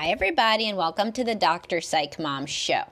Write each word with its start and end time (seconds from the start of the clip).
Hi, 0.00 0.08
everybody, 0.08 0.66
and 0.66 0.78
welcome 0.78 1.12
to 1.12 1.24
the 1.24 1.34
Dr. 1.34 1.82
Psych 1.82 2.18
Mom 2.18 2.46
Show. 2.46 2.84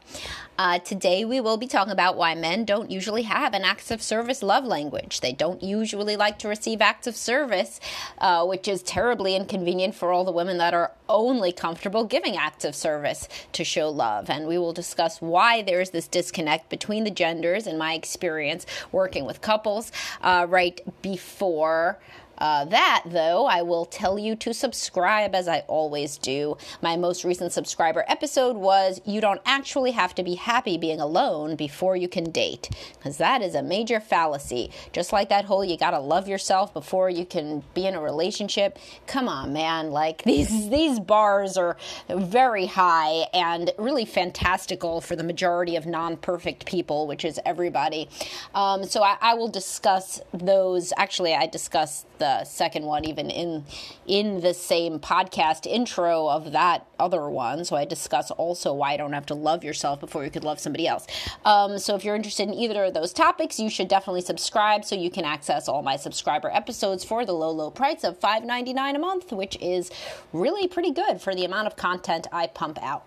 Uh, 0.58 0.78
today, 0.78 1.24
we 1.24 1.40
will 1.40 1.56
be 1.56 1.66
talking 1.66 1.90
about 1.90 2.18
why 2.18 2.34
men 2.34 2.66
don't 2.66 2.90
usually 2.90 3.22
have 3.22 3.54
an 3.54 3.64
acts 3.64 3.90
of 3.90 4.02
service 4.02 4.42
love 4.42 4.66
language. 4.66 5.20
They 5.20 5.32
don't 5.32 5.62
usually 5.62 6.16
like 6.16 6.38
to 6.40 6.48
receive 6.48 6.82
acts 6.82 7.06
of 7.06 7.16
service, 7.16 7.80
uh, 8.18 8.44
which 8.44 8.68
is 8.68 8.82
terribly 8.82 9.34
inconvenient 9.34 9.94
for 9.94 10.12
all 10.12 10.26
the 10.26 10.32
women 10.32 10.58
that 10.58 10.74
are 10.74 10.92
only 11.08 11.50
comfortable 11.50 12.04
giving 12.04 12.36
acts 12.36 12.66
of 12.66 12.74
service 12.74 13.26
to 13.52 13.64
show 13.64 13.88
love. 13.88 14.28
And 14.28 14.46
we 14.46 14.58
will 14.58 14.74
discuss 14.74 15.22
why 15.22 15.62
there's 15.62 15.88
this 15.88 16.08
disconnect 16.08 16.68
between 16.68 17.04
the 17.04 17.10
genders, 17.10 17.66
in 17.66 17.78
my 17.78 17.94
experience 17.94 18.66
working 18.92 19.24
with 19.24 19.40
couples, 19.40 19.92
uh, 20.20 20.44
right 20.46 20.82
before. 21.00 21.98
Uh, 22.38 22.64
that, 22.66 23.02
though, 23.06 23.46
I 23.46 23.62
will 23.62 23.84
tell 23.84 24.18
you 24.18 24.36
to 24.36 24.54
subscribe 24.54 25.34
as 25.34 25.48
I 25.48 25.60
always 25.60 26.16
do. 26.18 26.56
My 26.80 26.96
most 26.96 27.24
recent 27.24 27.52
subscriber 27.52 28.04
episode 28.08 28.56
was 28.56 29.00
You 29.04 29.20
don't 29.20 29.40
actually 29.44 29.90
have 29.92 30.14
to 30.16 30.22
be 30.22 30.34
happy 30.34 30.78
being 30.78 31.00
alone 31.00 31.56
before 31.56 31.96
you 31.96 32.08
can 32.08 32.30
date, 32.30 32.70
because 32.96 33.18
that 33.18 33.42
is 33.42 33.54
a 33.54 33.62
major 33.62 34.00
fallacy. 34.00 34.70
Just 34.92 35.12
like 35.12 35.28
that 35.28 35.44
whole 35.44 35.64
you 35.64 35.76
gotta 35.76 35.98
love 35.98 36.28
yourself 36.28 36.72
before 36.72 37.10
you 37.10 37.26
can 37.26 37.62
be 37.74 37.86
in 37.86 37.94
a 37.94 38.00
relationship. 38.00 38.78
Come 39.06 39.28
on, 39.28 39.52
man. 39.52 39.90
Like 39.90 40.22
these, 40.24 40.70
these 40.70 41.00
bars 41.00 41.56
are 41.56 41.76
very 42.08 42.66
high 42.66 43.26
and 43.34 43.72
really 43.78 44.04
fantastical 44.04 45.00
for 45.00 45.16
the 45.16 45.24
majority 45.24 45.76
of 45.76 45.86
non 45.86 46.16
perfect 46.16 46.66
people, 46.66 47.06
which 47.06 47.24
is 47.24 47.40
everybody. 47.44 48.08
Um, 48.54 48.84
so 48.84 49.02
I, 49.02 49.16
I 49.20 49.34
will 49.34 49.48
discuss 49.48 50.20
those. 50.32 50.92
Actually, 50.96 51.34
I 51.34 51.46
discuss 51.46 52.04
the 52.18 52.27
the 52.28 52.44
second 52.44 52.84
one 52.84 53.04
even 53.06 53.30
in 53.30 53.64
in 54.06 54.40
the 54.40 54.52
same 54.52 54.98
podcast 54.98 55.66
intro 55.66 56.28
of 56.28 56.52
that 56.52 56.86
other 56.98 57.28
one. 57.28 57.64
So 57.64 57.76
I 57.76 57.84
discuss 57.84 58.30
also 58.30 58.74
why 58.74 58.92
you 58.92 58.98
don't 58.98 59.12
have 59.12 59.26
to 59.26 59.34
love 59.34 59.64
yourself 59.64 60.00
before 60.00 60.24
you 60.24 60.30
could 60.30 60.44
love 60.44 60.58
somebody 60.60 60.86
else. 60.86 61.06
Um, 61.44 61.78
so 61.78 61.94
if 61.94 62.04
you're 62.04 62.16
interested 62.16 62.48
in 62.48 62.54
either 62.54 62.84
of 62.84 62.94
those 62.94 63.12
topics, 63.12 63.58
you 63.58 63.70
should 63.70 63.88
definitely 63.88 64.20
subscribe 64.20 64.84
so 64.84 64.94
you 64.94 65.10
can 65.10 65.24
access 65.24 65.68
all 65.68 65.82
my 65.82 65.96
subscriber 65.96 66.50
episodes 66.50 67.04
for 67.04 67.24
the 67.24 67.32
low 67.32 67.50
low 67.50 67.70
price 67.70 68.04
of 68.04 68.18
$5.99 68.20 68.96
a 68.96 68.98
month, 68.98 69.32
which 69.32 69.56
is 69.60 69.90
really 70.32 70.68
pretty 70.68 70.90
good 70.90 71.20
for 71.20 71.34
the 71.34 71.44
amount 71.44 71.66
of 71.66 71.76
content 71.76 72.26
I 72.32 72.48
pump 72.48 72.78
out. 72.82 73.04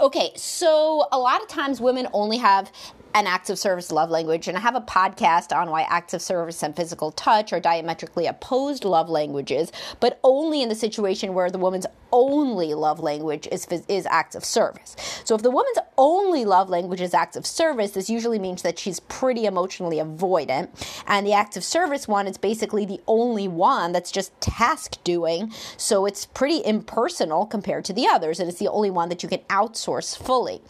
Okay, 0.00 0.32
so 0.36 1.06
a 1.12 1.18
lot 1.18 1.40
of 1.42 1.48
times 1.48 1.80
women 1.80 2.08
only 2.12 2.38
have 2.38 2.70
an 3.14 3.26
acts 3.26 3.50
of 3.50 3.58
service 3.58 3.90
love 3.90 4.10
language. 4.10 4.48
And 4.48 4.56
I 4.56 4.60
have 4.60 4.74
a 4.74 4.80
podcast 4.80 5.56
on 5.56 5.70
why 5.70 5.82
acts 5.82 6.14
of 6.14 6.22
service 6.22 6.62
and 6.62 6.74
physical 6.76 7.10
touch 7.12 7.52
are 7.52 7.60
diametrically 7.60 8.26
opposed 8.26 8.57
love 8.84 9.08
languages, 9.08 9.72
but 10.00 10.18
only 10.24 10.62
in 10.62 10.68
the 10.68 10.74
situation 10.74 11.34
where 11.34 11.50
the 11.50 11.58
woman's 11.58 11.86
only 12.12 12.74
love 12.74 13.00
language 13.00 13.46
is, 13.52 13.66
is 13.88 14.06
acts 14.06 14.34
of 14.34 14.44
service. 14.44 14.96
So 15.24 15.34
if 15.34 15.42
the 15.42 15.50
woman's 15.50 15.78
only 15.96 16.44
love 16.44 16.68
language 16.68 17.00
is 17.00 17.14
acts 17.14 17.36
of 17.36 17.46
service, 17.46 17.92
this 17.92 18.08
usually 18.08 18.38
means 18.38 18.62
that 18.62 18.78
she's 18.78 19.00
pretty 19.00 19.44
emotionally 19.44 19.96
avoidant. 19.98 20.68
And 21.06 21.26
the 21.26 21.32
acts 21.32 21.56
of 21.56 21.64
service 21.64 22.08
one 22.08 22.26
is 22.26 22.38
basically 22.38 22.86
the 22.86 23.00
only 23.06 23.48
one 23.48 23.92
that's 23.92 24.10
just 24.10 24.38
task 24.40 24.96
doing. 25.04 25.52
So 25.76 26.06
it's 26.06 26.26
pretty 26.26 26.64
impersonal 26.64 27.46
compared 27.46 27.84
to 27.86 27.92
the 27.92 28.06
others. 28.06 28.40
And 28.40 28.48
it's 28.48 28.58
the 28.58 28.68
only 28.68 28.90
one 28.90 29.08
that 29.10 29.22
you 29.22 29.28
can 29.28 29.40
outsource 29.50 30.16
fully. 30.16 30.60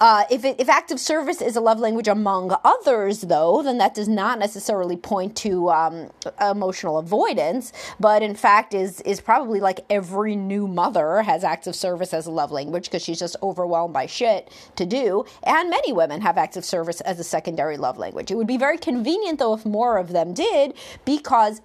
Uh, 0.00 0.24
if, 0.30 0.44
it, 0.44 0.60
if 0.60 0.68
active 0.68 1.00
service 1.00 1.40
is 1.40 1.56
a 1.56 1.60
love 1.60 1.78
language 1.78 2.08
among 2.08 2.54
others, 2.64 3.22
though, 3.22 3.62
then 3.62 3.78
that 3.78 3.94
does 3.94 4.08
not 4.08 4.38
necessarily 4.38 4.96
point 4.96 5.34
to 5.36 5.70
um, 5.70 6.10
emotional 6.40 6.98
avoidance, 6.98 7.72
but 7.98 8.22
in 8.22 8.34
fact 8.34 8.74
is 8.74 9.00
is 9.02 9.20
probably 9.20 9.60
like 9.60 9.80
every 9.88 10.36
new 10.36 10.68
mother 10.68 11.22
has 11.22 11.44
active 11.44 11.74
service 11.74 12.12
as 12.12 12.26
a 12.26 12.30
love 12.30 12.50
language 12.50 12.84
because 12.84 13.02
she's 13.02 13.18
just 13.18 13.36
overwhelmed 13.42 13.94
by 13.94 14.06
shit 14.06 14.50
to 14.76 14.84
do, 14.84 15.24
and 15.44 15.70
many 15.70 15.92
women 15.92 16.20
have 16.20 16.36
active 16.36 16.64
service 16.64 17.00
as 17.02 17.18
a 17.18 17.24
secondary 17.24 17.76
love 17.76 17.96
language. 17.98 18.30
It 18.30 18.36
would 18.36 18.46
be 18.46 18.58
very 18.58 18.78
convenient 18.78 19.38
though 19.38 19.54
if 19.54 19.64
more 19.64 19.98
of 19.98 20.08
them 20.12 20.34
did, 20.34 20.74
because 21.04 21.60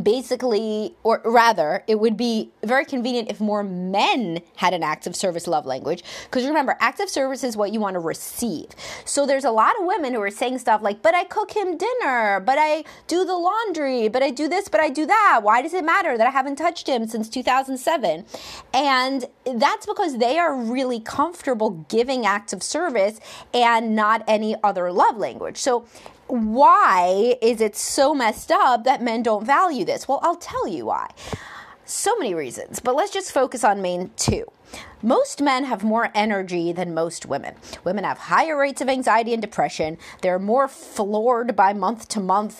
basically, 0.00 0.94
or 1.02 1.20
rather, 1.24 1.82
it 1.86 1.98
would 1.98 2.16
be 2.16 2.50
very 2.62 2.84
convenient 2.84 3.28
if 3.30 3.40
more 3.40 3.62
men 3.62 4.40
had 4.56 4.72
an 4.72 4.82
active 4.82 5.16
service 5.16 5.46
love 5.46 5.66
language. 5.66 6.04
Because 6.24 6.46
remember, 6.46 6.76
active 6.80 7.10
service 7.10 7.42
is 7.42 7.56
what 7.56 7.72
you 7.72 7.80
want 7.80 7.94
to 7.94 8.00
receive. 8.00 8.68
So 9.04 9.26
there's 9.26 9.44
a 9.44 9.50
lot 9.50 9.78
of 9.80 9.86
women 9.86 10.14
who 10.14 10.22
are 10.22 10.30
saying 10.30 10.58
stuff 10.58 10.82
like, 10.82 11.02
but 11.02 11.14
I 11.14 11.24
cook 11.24 11.52
him 11.52 11.76
dinner, 11.76 12.40
but 12.40 12.56
I 12.58 12.84
do 13.08 13.24
the 13.24 13.36
laundry, 13.36 14.08
but 14.08 14.22
I 14.22 14.30
do 14.30 14.48
this, 14.48 14.68
but 14.68 14.80
I 14.80 14.90
do 14.90 15.06
that. 15.06 15.40
Why 15.42 15.60
does 15.60 15.74
it 15.74 15.84
matter 15.84 16.16
that 16.16 16.26
I 16.26 16.30
haven't 16.30 16.56
touched 16.56 16.88
him 16.88 17.06
since 17.06 17.28
2007? 17.28 18.24
And 18.72 19.26
that's 19.44 19.86
because 19.86 20.18
they 20.18 20.38
are 20.38 20.54
really 20.54 21.00
comfortable 21.00 21.70
giving 21.88 22.24
active 22.24 22.62
service 22.62 23.18
and 23.52 23.96
not 23.96 24.22
any 24.28 24.54
other 24.62 24.92
love 24.92 25.16
language. 25.16 25.56
So 25.56 25.84
why 26.30 27.36
is 27.42 27.60
it 27.60 27.76
so 27.76 28.14
messed 28.14 28.50
up 28.50 28.84
that 28.84 29.02
men 29.02 29.22
don't 29.22 29.44
value 29.44 29.84
this? 29.84 30.08
Well, 30.08 30.20
I'll 30.22 30.36
tell 30.36 30.68
you 30.68 30.86
why. 30.86 31.08
So 31.90 32.16
many 32.18 32.34
reasons, 32.34 32.78
but 32.78 32.94
let's 32.94 33.10
just 33.10 33.32
focus 33.32 33.64
on 33.64 33.82
main 33.82 34.12
two. 34.14 34.46
Most 35.02 35.42
men 35.42 35.64
have 35.64 35.82
more 35.82 36.12
energy 36.14 36.72
than 36.72 36.94
most 36.94 37.26
women. 37.26 37.56
Women 37.82 38.04
have 38.04 38.16
higher 38.16 38.56
rates 38.56 38.80
of 38.80 38.88
anxiety 38.88 39.32
and 39.32 39.42
depression. 39.42 39.98
They're 40.22 40.38
more 40.38 40.68
floored 40.68 41.56
by 41.56 41.72
month 41.72 42.06
to 42.08 42.20
month, 42.20 42.58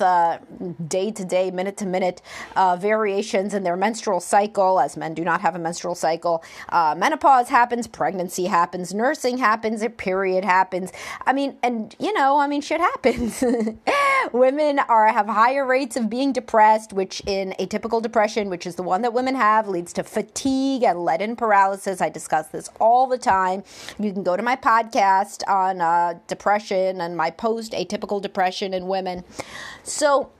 day 0.88 1.12
to 1.12 1.24
day, 1.24 1.52
minute 1.52 1.76
to 1.76 1.86
minute 1.86 2.22
uh, 2.56 2.76
variations 2.76 3.54
in 3.54 3.62
their 3.62 3.76
menstrual 3.76 4.18
cycle, 4.18 4.80
as 4.80 4.96
men 4.96 5.14
do 5.14 5.22
not 5.22 5.42
have 5.42 5.54
a 5.54 5.60
menstrual 5.60 5.94
cycle. 5.94 6.42
Uh, 6.70 6.96
menopause 6.98 7.50
happens, 7.50 7.86
pregnancy 7.86 8.46
happens, 8.46 8.92
nursing 8.92 9.38
happens, 9.38 9.80
a 9.82 9.90
period 9.90 10.44
happens. 10.44 10.90
I 11.26 11.32
mean, 11.32 11.56
and 11.62 11.94
you 12.00 12.12
know, 12.12 12.40
I 12.40 12.48
mean, 12.48 12.62
shit 12.62 12.80
happens. 12.80 13.44
women 14.32 14.78
are 14.78 15.08
have 15.08 15.26
higher 15.26 15.66
rates 15.66 15.96
of 15.96 16.10
being 16.10 16.32
depressed, 16.32 16.92
which 16.92 17.22
in 17.26 17.54
atypical 17.58 18.02
depression, 18.02 18.48
which 18.48 18.66
is 18.66 18.76
the 18.76 18.82
one 18.82 19.02
that 19.02 19.12
women 19.12 19.34
have, 19.34 19.68
leads 19.68 19.92
to 19.94 20.02
fatigue 20.04 20.82
and 20.82 21.04
leaden 21.04 21.36
paralysis 21.36 22.00
I 22.00 22.08
discuss 22.08 22.48
this 22.48 22.70
all 22.80 23.06
the 23.06 23.18
time. 23.18 23.62
You 23.98 24.12
can 24.12 24.22
go 24.22 24.36
to 24.36 24.42
my 24.42 24.56
podcast 24.56 25.46
on 25.48 25.80
uh, 25.80 26.14
depression 26.26 27.00
and 27.00 27.16
my 27.16 27.30
post 27.30 27.72
atypical 27.72 28.20
depression 28.20 28.74
in 28.74 28.86
women. 28.86 29.24
So, 29.82 30.30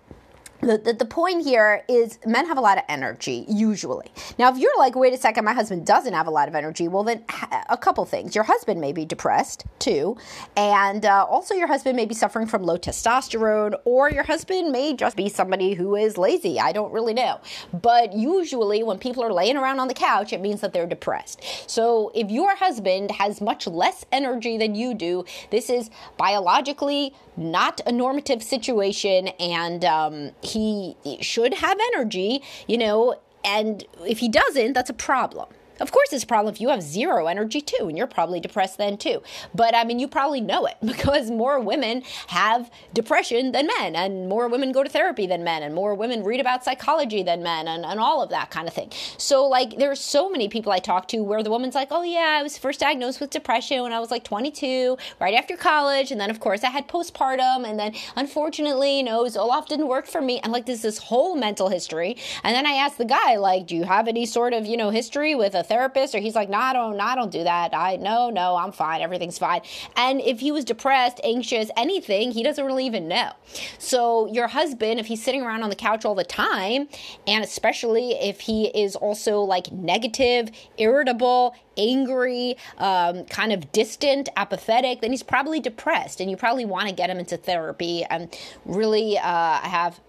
the, 0.61 0.95
the, 0.99 1.05
point 1.11 1.45
here 1.45 1.83
is 1.89 2.19
men 2.27 2.47
have 2.47 2.59
a 2.59 2.61
lot 2.61 2.79
of 2.79 2.85
energy 2.89 3.45
usually. 3.49 4.11
Now 4.39 4.51
if 4.51 4.59
you're 4.59 4.77
like 4.79 4.95
wait 4.95 5.13
a 5.13 5.17
second 5.17 5.45
my 5.45 5.53
husband 5.53 5.87
doesn't 5.87 6.13
have 6.13 6.27
a 6.27 6.31
lot 6.31 6.49
of 6.49 6.55
energy 6.55 6.87
well 6.87 7.03
then 7.03 7.25
a 7.69 7.77
couple 7.77 8.05
things. 8.05 8.35
Your 8.35 8.45
husband 8.45 8.81
may 8.81 8.93
be 8.93 9.05
depressed 9.05 9.65
too 9.79 10.17
and 10.57 11.05
uh, 11.05 11.27
also 11.29 11.55
your 11.55 11.67
husband 11.67 11.97
may 11.97 12.07
be 12.07 12.15
suffering 12.15 12.47
from 12.47 12.63
low 12.63 12.79
testosterone 12.79 13.75
or 13.85 14.11
your 14.11 14.23
husband 14.23 14.71
may 14.71 14.95
just 14.95 15.17
be 15.17 15.29
somebody 15.29 15.75
who 15.75 15.97
is 15.97 16.17
lazy. 16.17 16.61
I 16.61 16.73
don't 16.73 16.93
really 16.93 17.15
know. 17.15 17.41
But 17.73 18.13
usually 18.13 18.83
when 18.83 18.99
people 18.99 19.25
are 19.25 19.33
laying 19.33 19.57
around 19.57 19.81
on 19.81 19.89
the 19.89 19.95
couch 19.95 20.33
it 20.33 20.41
means 20.41 20.61
that 20.61 20.73
they're 20.73 20.87
depressed. 20.87 21.43
So 21.69 22.13
if 22.15 22.31
your 22.31 22.55
husband 22.55 23.11
has 23.13 23.41
much 23.41 23.67
less 23.67 24.05
energy 24.13 24.59
than 24.59 24.75
you 24.75 24.95
do 24.95 25.25
this 25.51 25.71
is 25.71 25.91
biologically 26.17 27.15
not 27.41 27.81
a 27.87 27.93
normative 27.93 28.43
situation 28.43 29.29
and 29.41 29.85
um, 29.85 30.31
he 30.43 30.95
should 31.21 31.55
have 31.55 31.79
energy, 31.95 32.43
you 32.69 32.79
know, 32.79 33.19
and 33.45 33.85
if 34.07 34.19
he 34.19 34.29
doesn't, 34.29 34.75
that's 34.75 34.91
a 34.91 34.95
problem. 34.95 35.49
Of 35.81 35.93
course, 35.93 36.13
it's 36.13 36.25
a 36.25 36.27
problem 36.27 36.53
if 36.55 36.61
you 36.61 36.69
have 36.69 36.83
zero 36.83 37.27
energy 37.27 37.61
too, 37.61 37.89
and 37.89 37.97
you're 37.97 38.07
probably 38.07 38.41
depressed 38.41 38.79
then 38.79 38.97
too. 38.97 39.23
But 39.55 39.75
I 39.75 39.85
mean, 39.85 39.99
you 39.99 40.09
probably 40.09 40.41
know 40.41 40.67
it 40.67 40.77
because 40.85 41.31
more 41.31 41.59
women 41.59 42.03
have 42.29 42.71
depression 42.93 43.53
than 43.53 43.67
men, 43.79 43.97
and 43.97 44.29
more 44.29 44.49
women 44.49 44.73
go 44.73 44.83
to 44.83 44.91
therapy 44.91 45.27
than 45.27 45.45
men, 45.45 45.63
and 45.63 45.75
more 45.75 45.95
women 45.95 46.23
read 46.23 46.41
about 46.41 46.65
psychology 46.65 47.23
than 47.23 47.43
men, 47.43 47.67
and, 47.67 47.85
and 47.85 47.99
all 47.99 48.23
of 48.23 48.31
that 48.31 48.51
kind 48.51 48.69
of 48.69 48.75
thing. 48.75 48.91
So, 49.19 49.47
like, 49.47 49.77
there 49.79 49.91
are 49.91 49.97
so 49.97 50.29
many 50.29 50.49
people 50.49 50.73
I 50.73 50.79
talk 50.79 51.09
to 51.09 51.23
where 51.23 51.43
the 51.43 51.51
woman's 51.51 51.75
like, 51.75 51.89
oh, 51.91 52.03
yeah, 52.03 52.39
I 52.39 52.43
was 52.43 52.59
first 52.59 52.81
diagnosed 52.81 53.21
with 53.21 53.31
depression 53.31 53.83
when 53.83 53.93
I 53.93 54.01
was 54.01 54.11
like 54.11 54.25
22, 54.25 54.97
right 55.21 55.35
after 55.35 55.57
college. 55.57 56.11
And 56.11 56.21
then, 56.21 56.31
of 56.31 56.41
course, 56.41 56.65
I 56.65 56.71
had 56.71 56.89
postpartum. 56.89 57.69
And 57.69 57.79
then, 57.79 57.95
unfortunately, 58.17 58.99
you 58.99 59.03
know, 59.03 59.25
Zoloft 59.25 59.69
didn't 59.69 59.89
work 59.89 60.07
for 60.07 60.21
me. 60.21 60.41
And 60.41 60.53
like, 60.53 60.67
there's 60.67 60.83
this 60.83 60.99
whole 60.99 61.37
mental 61.37 61.69
history. 61.69 62.17
And 62.43 62.55
then 62.55 62.67
I 62.67 62.73
asked 62.73 62.99
the 62.99 63.05
guy, 63.05 63.37
like, 63.37 63.67
do 63.67 63.77
you 63.77 63.85
have 63.85 64.09
any 64.09 64.27
sort 64.27 64.53
of, 64.53 64.67
you 64.67 64.77
know, 64.77 64.91
history 64.91 65.35
with 65.35 65.55
a 65.55 65.65
therapist 65.71 66.15
or 66.15 66.19
he's 66.19 66.35
like, 66.35 66.51
no, 66.51 66.59
I 66.59 66.73
don't, 66.73 67.01
I 67.01 67.15
don't 67.15 67.31
do 67.31 67.45
that. 67.45 67.73
I, 67.73 67.97
no, 67.97 68.29
no, 68.29 68.57
I'm 68.57 68.73
fine. 68.73 69.01
Everything's 69.01 69.39
fine. 69.39 69.63
And 69.97 70.21
if 70.21 70.41
he 70.41 70.53
was 70.53 70.65
depressed, 70.65 71.21
anxious, 71.25 71.71
anything, 71.77 72.33
he 72.33 72.43
doesn't 72.43 72.65
really 72.65 72.85
even 72.85 73.09
know. 73.09 73.31
So 73.79 74.27
your 74.27 74.49
husband, 74.49 75.01
if 75.01 75.07
he's 75.07 75.23
sitting 75.23 75.43
around 75.43 75.63
on 75.63 75.71
the 75.71 75.77
couch 75.77 76.05
all 76.05 76.15
the 76.15 76.25
time, 76.25 76.89
and 77.27 77.45
especially 77.45 78.13
if 78.13 78.41
he 78.41 78.67
is 78.67 78.97
also 78.97 79.41
like 79.41 79.71
negative, 79.73 80.51
irritable, 80.77 81.55
angry, 81.77 82.57
um, 82.79 83.25
kind 83.27 83.53
of 83.53 83.71
distant, 83.73 84.29
apathetic, 84.37 85.01
then 85.01 85.13
he's 85.13 85.23
probably 85.23 85.61
depressed, 85.61 86.21
and 86.21 86.31
you 86.31 86.37
probably 86.37 86.65
want 86.65 86.89
to 86.89 86.95
get 86.95 87.09
him 87.09 87.19
into 87.19 87.37
therapy 87.37 88.05
and 88.11 88.37
really 88.65 89.17
uh, 89.19 89.59
have 89.61 90.01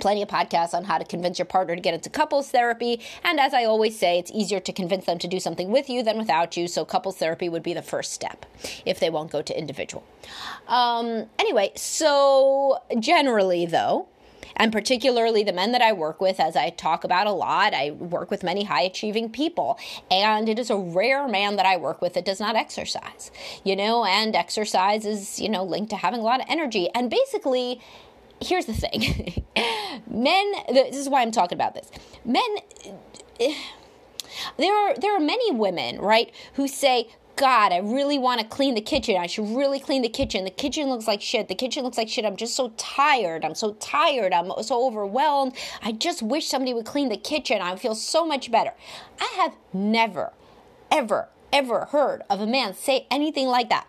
plenty 0.00 0.22
of 0.22 0.28
podcasts 0.28 0.74
on 0.74 0.84
how 0.84 0.98
to 0.98 1.04
convince 1.04 1.38
your 1.38 1.46
partner 1.46 1.74
to 1.74 1.80
get 1.80 1.94
into 1.94 2.10
couples 2.10 2.50
therapy. 2.50 3.00
And 3.24 3.40
as 3.40 3.54
I 3.54 3.64
always 3.64 3.98
say, 3.98 4.18
it's 4.18 4.30
easier 4.32 4.60
to 4.60 4.72
convince 4.72 5.06
them 5.06 5.18
to 5.18 5.28
do 5.28 5.40
something 5.40 5.70
with 5.70 5.88
you 5.88 6.02
than 6.02 6.18
without 6.18 6.56
you. 6.56 6.68
So 6.68 6.84
couples 6.84 7.16
therapy 7.16 7.48
would 7.48 7.62
be 7.62 7.74
the 7.74 7.82
first 7.82 8.12
step 8.12 8.46
if 8.84 9.00
they 9.00 9.10
won't 9.10 9.30
go 9.30 9.42
to 9.42 9.58
individual. 9.58 10.04
Um, 10.68 11.26
anyway, 11.38 11.72
so 11.76 12.78
generally 12.98 13.66
though, 13.66 14.08
and 14.56 14.72
particularly 14.72 15.42
the 15.42 15.52
men 15.52 15.72
that 15.72 15.82
I 15.82 15.92
work 15.92 16.20
with, 16.20 16.40
as 16.40 16.56
I 16.56 16.70
talk 16.70 17.04
about 17.04 17.26
a 17.26 17.32
lot, 17.32 17.74
I 17.74 17.90
work 17.90 18.30
with 18.30 18.42
many 18.42 18.64
high 18.64 18.82
achieving 18.82 19.30
people, 19.30 19.78
and 20.10 20.48
it 20.48 20.58
is 20.58 20.70
a 20.70 20.76
rare 20.76 21.28
man 21.28 21.56
that 21.56 21.66
I 21.66 21.76
work 21.76 22.00
with 22.00 22.14
that 22.14 22.24
does 22.24 22.40
not 22.40 22.56
exercise, 22.56 23.30
you 23.64 23.76
know, 23.76 24.04
and 24.04 24.34
exercise 24.34 25.04
is, 25.04 25.38
you 25.38 25.50
know, 25.50 25.62
linked 25.62 25.90
to 25.90 25.96
having 25.96 26.20
a 26.20 26.22
lot 26.22 26.40
of 26.40 26.46
energy. 26.48 26.88
And 26.94 27.10
basically, 27.10 27.82
here's 28.40 28.66
the 28.66 28.74
thing 28.74 29.44
men, 30.06 30.52
this 30.68 30.96
is 30.96 31.08
why 31.08 31.22
I'm 31.22 31.30
talking 31.30 31.56
about 31.56 31.74
this. 31.74 31.90
Men, 32.24 32.56
there 34.58 34.74
are, 34.74 34.94
there 34.96 35.16
are 35.16 35.20
many 35.20 35.52
women, 35.52 35.98
right, 36.00 36.32
who 36.54 36.68
say, 36.68 37.08
God, 37.36 37.70
I 37.70 37.78
really 37.78 38.18
want 38.18 38.40
to 38.40 38.46
clean 38.46 38.74
the 38.74 38.80
kitchen. 38.80 39.16
I 39.18 39.26
should 39.26 39.48
really 39.54 39.78
clean 39.78 40.00
the 40.00 40.08
kitchen. 40.08 40.44
The 40.44 40.50
kitchen 40.50 40.88
looks 40.88 41.06
like 41.06 41.20
shit. 41.20 41.48
The 41.48 41.54
kitchen 41.54 41.84
looks 41.84 41.98
like 41.98 42.08
shit. 42.08 42.24
I'm 42.24 42.36
just 42.36 42.56
so 42.56 42.72
tired. 42.78 43.44
I'm 43.44 43.54
so 43.54 43.74
tired. 43.74 44.32
I'm 44.32 44.50
so 44.62 44.86
overwhelmed. 44.86 45.52
I 45.82 45.92
just 45.92 46.22
wish 46.22 46.48
somebody 46.48 46.72
would 46.72 46.86
clean 46.86 47.10
the 47.10 47.18
kitchen. 47.18 47.60
I 47.60 47.76
feel 47.76 47.94
so 47.94 48.24
much 48.26 48.50
better. 48.50 48.72
I 49.20 49.30
have 49.36 49.54
never, 49.74 50.32
ever, 50.90 51.28
ever 51.52 51.84
heard 51.86 52.22
of 52.30 52.40
a 52.40 52.46
man 52.46 52.72
say 52.72 53.06
anything 53.10 53.48
like 53.48 53.68
that. 53.68 53.86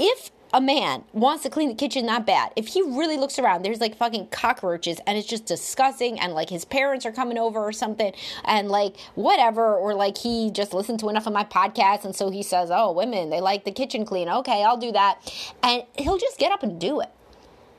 If 0.00 0.32
a 0.52 0.60
man 0.60 1.04
wants 1.12 1.42
to 1.44 1.50
clean 1.50 1.68
the 1.68 1.74
kitchen 1.74 2.06
not 2.06 2.26
bad. 2.26 2.52
If 2.56 2.68
he 2.68 2.82
really 2.82 3.16
looks 3.16 3.38
around 3.38 3.62
there's 3.62 3.80
like 3.80 3.96
fucking 3.96 4.28
cockroaches 4.28 4.98
and 5.06 5.16
it's 5.16 5.28
just 5.28 5.46
disgusting 5.46 6.18
and 6.18 6.32
like 6.32 6.50
his 6.50 6.64
parents 6.64 7.06
are 7.06 7.12
coming 7.12 7.38
over 7.38 7.60
or 7.60 7.72
something 7.72 8.12
and 8.44 8.68
like 8.68 8.98
whatever 9.14 9.76
or 9.76 9.94
like 9.94 10.18
he 10.18 10.50
just 10.50 10.74
listened 10.74 11.00
to 11.00 11.08
enough 11.08 11.26
of 11.26 11.32
my 11.32 11.44
podcast 11.44 12.04
and 12.04 12.14
so 12.14 12.30
he 12.30 12.42
says 12.42 12.70
oh 12.72 12.92
women 12.92 13.30
they 13.30 13.40
like 13.40 13.64
the 13.64 13.72
kitchen 13.72 14.04
clean. 14.04 14.28
Okay 14.28 14.64
i'll 14.64 14.76
do 14.76 14.92
that. 14.92 15.32
And 15.62 15.84
he'll 15.98 16.18
just 16.18 16.38
get 16.38 16.52
up 16.52 16.62
and 16.62 16.80
do 16.80 17.00
it 17.00 17.10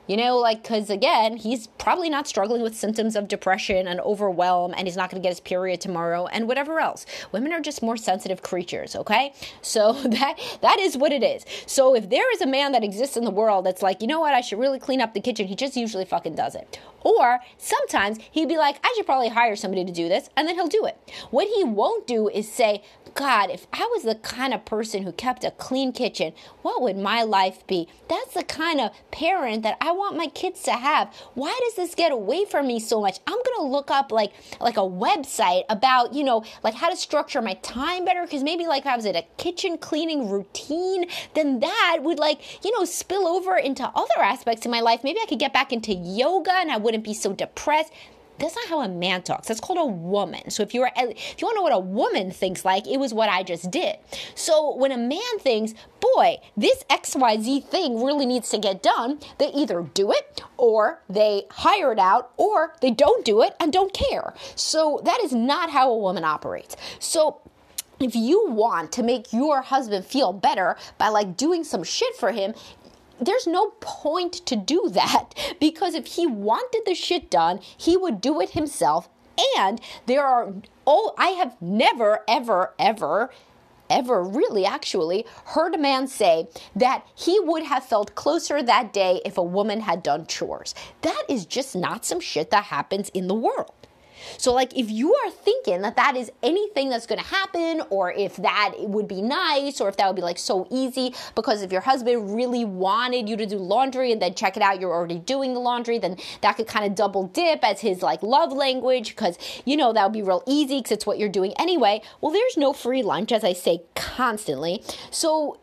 you 0.06 0.16
know, 0.16 0.36
like, 0.38 0.62
because 0.62 0.90
again, 0.90 1.36
he's 1.36 1.66
probably 1.66 2.10
not 2.10 2.26
struggling 2.26 2.62
with 2.62 2.74
symptoms 2.74 3.16
of 3.16 3.28
depression 3.28 3.86
and 3.86 4.00
overwhelm, 4.00 4.74
and 4.76 4.86
he's 4.86 4.96
not 4.96 5.10
going 5.10 5.22
to 5.22 5.26
get 5.26 5.30
his 5.30 5.40
period 5.40 5.80
tomorrow, 5.80 6.26
and 6.26 6.48
whatever 6.48 6.80
else. 6.80 7.06
Women 7.30 7.52
are 7.52 7.60
just 7.60 7.82
more 7.82 7.96
sensitive 7.96 8.42
creatures, 8.42 8.96
okay? 8.96 9.32
So 9.60 9.92
that 10.04 10.38
that 10.60 10.78
is 10.78 10.96
what 10.96 11.12
it 11.12 11.22
is. 11.22 11.44
So 11.66 11.94
if 11.94 12.10
there 12.10 12.30
is 12.34 12.40
a 12.40 12.46
man 12.46 12.72
that 12.72 12.84
exists 12.84 13.16
in 13.16 13.24
the 13.24 13.30
world 13.30 13.66
that's 13.66 13.82
like, 13.82 14.00
you 14.00 14.08
know 14.08 14.20
what, 14.20 14.34
I 14.34 14.40
should 14.40 14.58
really 14.58 14.78
clean 14.78 15.00
up 15.00 15.14
the 15.14 15.20
kitchen, 15.20 15.46
he 15.46 15.54
just 15.54 15.76
usually 15.76 16.04
fucking 16.04 16.34
does 16.34 16.54
it. 16.54 16.80
Or 17.02 17.40
sometimes 17.58 18.18
he'd 18.30 18.48
be 18.48 18.56
like, 18.56 18.76
I 18.84 18.92
should 18.96 19.06
probably 19.06 19.28
hire 19.28 19.56
somebody 19.56 19.84
to 19.84 19.92
do 19.92 20.08
this, 20.08 20.30
and 20.36 20.46
then 20.46 20.54
he'll 20.54 20.68
do 20.68 20.84
it. 20.84 20.96
What 21.30 21.48
he 21.48 21.64
won't 21.64 22.06
do 22.06 22.28
is 22.28 22.50
say, 22.50 22.82
God, 23.14 23.50
if 23.50 23.66
I 23.72 23.88
was 23.92 24.02
the 24.04 24.14
kind 24.14 24.54
of 24.54 24.64
person 24.64 25.02
who 25.02 25.12
kept 25.12 25.44
a 25.44 25.50
clean 25.50 25.92
kitchen, 25.92 26.32
what 26.62 26.80
would 26.82 26.96
my 26.96 27.22
life 27.22 27.66
be? 27.66 27.88
That's 28.08 28.34
the 28.34 28.42
kind 28.42 28.80
of 28.80 28.90
parent 29.10 29.62
that 29.62 29.76
I 29.80 29.92
want 29.92 30.16
my 30.16 30.26
kids 30.26 30.62
to 30.64 30.72
have. 30.72 31.14
Why 31.34 31.58
does 31.64 31.74
this 31.76 31.94
get 31.94 32.12
away 32.12 32.44
from 32.44 32.66
me 32.66 32.80
so 32.80 33.00
much? 33.00 33.18
I'm 33.26 33.34
going 33.34 33.56
to 33.58 33.62
look 33.66 33.90
up 33.90 34.12
like 34.12 34.32
like 34.60 34.76
a 34.76 34.80
website 34.80 35.62
about, 35.68 36.14
you 36.14 36.24
know, 36.24 36.44
like 36.62 36.74
how 36.74 36.90
to 36.90 36.96
structure 36.96 37.42
my 37.42 37.54
time 37.54 38.04
better 38.04 38.22
because 38.22 38.42
maybe 38.42 38.66
like 38.66 38.82
if 38.82 38.88
I 38.88 38.96
was 38.96 39.06
at 39.06 39.16
a 39.16 39.24
kitchen 39.36 39.78
cleaning 39.78 40.28
routine, 40.30 41.06
then 41.34 41.60
that 41.60 41.98
would 42.02 42.18
like, 42.18 42.64
you 42.64 42.72
know, 42.76 42.84
spill 42.84 43.26
over 43.26 43.56
into 43.56 43.84
other 43.94 44.22
aspects 44.22 44.64
of 44.66 44.70
my 44.72 44.80
life. 44.80 45.04
Maybe 45.04 45.20
I 45.20 45.26
could 45.26 45.38
get 45.38 45.52
back 45.52 45.72
into 45.72 45.92
yoga 45.92 46.52
and 46.54 46.70
I 46.70 46.76
wouldn't 46.78 47.04
be 47.04 47.14
so 47.14 47.32
depressed. 47.32 47.92
That's 48.42 48.56
not 48.56 48.66
how 48.66 48.80
a 48.80 48.88
man 48.88 49.22
talks. 49.22 49.46
That's 49.46 49.60
called 49.60 49.78
a 49.78 49.86
woman. 49.86 50.50
So 50.50 50.64
if 50.64 50.74
you 50.74 50.82
are 50.82 50.90
if 50.96 51.40
you 51.40 51.46
want 51.46 51.54
to 51.54 51.58
know 51.60 51.62
what 51.62 51.72
a 51.72 51.78
woman 51.78 52.32
thinks 52.32 52.64
like, 52.64 52.88
it 52.88 52.98
was 52.98 53.14
what 53.14 53.28
I 53.28 53.44
just 53.44 53.70
did. 53.70 53.98
So 54.34 54.74
when 54.74 54.90
a 54.90 54.98
man 54.98 55.38
thinks, 55.38 55.74
boy, 56.00 56.38
this 56.56 56.82
XYZ 56.90 57.64
thing 57.66 58.02
really 58.02 58.26
needs 58.26 58.50
to 58.50 58.58
get 58.58 58.82
done, 58.82 59.20
they 59.38 59.46
either 59.52 59.82
do 59.94 60.10
it 60.10 60.42
or 60.56 61.00
they 61.08 61.44
hire 61.50 61.92
it 61.92 62.00
out 62.00 62.32
or 62.36 62.74
they 62.80 62.90
don't 62.90 63.24
do 63.24 63.42
it 63.42 63.54
and 63.60 63.72
don't 63.72 63.94
care. 63.94 64.34
So 64.56 65.00
that 65.04 65.20
is 65.22 65.32
not 65.32 65.70
how 65.70 65.90
a 65.90 65.96
woman 65.96 66.24
operates. 66.24 66.76
So 66.98 67.40
if 68.00 68.16
you 68.16 68.50
want 68.50 68.90
to 68.92 69.04
make 69.04 69.32
your 69.32 69.62
husband 69.62 70.04
feel 70.04 70.32
better 70.32 70.76
by 70.98 71.10
like 71.10 71.36
doing 71.36 71.62
some 71.62 71.84
shit 71.84 72.16
for 72.16 72.32
him, 72.32 72.54
there's 73.26 73.46
no 73.46 73.70
point 73.80 74.32
to 74.46 74.56
do 74.56 74.88
that 74.92 75.34
because 75.60 75.94
if 75.94 76.06
he 76.06 76.26
wanted 76.26 76.82
the 76.86 76.94
shit 76.94 77.30
done, 77.30 77.60
he 77.76 77.96
would 77.96 78.20
do 78.20 78.40
it 78.40 78.50
himself. 78.50 79.08
And 79.56 79.80
there 80.06 80.24
are, 80.24 80.52
oh, 80.86 81.14
I 81.16 81.28
have 81.28 81.56
never, 81.60 82.20
ever, 82.28 82.74
ever 82.78 83.30
ever 83.90 84.22
really 84.22 84.64
actually 84.64 85.26
heard 85.46 85.74
a 85.74 85.78
man 85.78 86.06
say 86.06 86.48
that 86.74 87.06
he 87.14 87.38
would 87.40 87.62
have 87.62 87.84
felt 87.84 88.14
closer 88.14 88.62
that 88.62 88.92
day 88.92 89.20
if 89.24 89.36
a 89.36 89.42
woman 89.42 89.80
had 89.80 90.02
done 90.02 90.26
chores. 90.26 90.74
That 91.02 91.24
is 91.28 91.44
just 91.44 91.76
not 91.76 92.06
some 92.06 92.20
shit 92.20 92.50
that 92.50 92.64
happens 92.64 93.10
in 93.10 93.28
the 93.28 93.34
world. 93.34 93.72
So, 94.38 94.52
like, 94.52 94.76
if 94.76 94.90
you 94.90 95.14
are 95.14 95.30
thinking 95.30 95.82
that 95.82 95.96
that 95.96 96.16
is 96.16 96.30
anything 96.42 96.88
that's 96.88 97.06
going 97.06 97.20
to 97.20 97.26
happen, 97.26 97.82
or 97.90 98.12
if 98.12 98.36
that 98.36 98.74
would 98.78 99.08
be 99.08 99.22
nice, 99.22 99.80
or 99.80 99.88
if 99.88 99.96
that 99.96 100.06
would 100.06 100.16
be 100.16 100.22
like 100.22 100.38
so 100.38 100.66
easy, 100.70 101.14
because 101.34 101.62
if 101.62 101.72
your 101.72 101.80
husband 101.80 102.34
really 102.34 102.64
wanted 102.64 103.28
you 103.28 103.36
to 103.36 103.46
do 103.46 103.56
laundry 103.56 104.12
and 104.12 104.20
then 104.20 104.34
check 104.34 104.56
it 104.56 104.62
out, 104.62 104.80
you're 104.80 104.92
already 104.92 105.18
doing 105.18 105.54
the 105.54 105.60
laundry, 105.60 105.98
then 105.98 106.16
that 106.40 106.56
could 106.56 106.66
kind 106.66 106.84
of 106.84 106.94
double 106.94 107.28
dip 107.28 107.62
as 107.62 107.80
his 107.80 108.02
like 108.02 108.22
love 108.22 108.52
language, 108.52 109.10
because 109.10 109.38
you 109.64 109.76
know 109.76 109.92
that 109.92 110.04
would 110.04 110.12
be 110.12 110.22
real 110.22 110.42
easy 110.46 110.78
because 110.78 110.92
it's 110.92 111.06
what 111.06 111.18
you're 111.18 111.28
doing 111.28 111.52
anyway. 111.58 112.00
Well, 112.20 112.32
there's 112.32 112.56
no 112.56 112.72
free 112.72 113.02
lunch, 113.02 113.32
as 113.32 113.44
I 113.44 113.52
say 113.52 113.82
constantly. 113.94 114.82
So, 115.10 115.58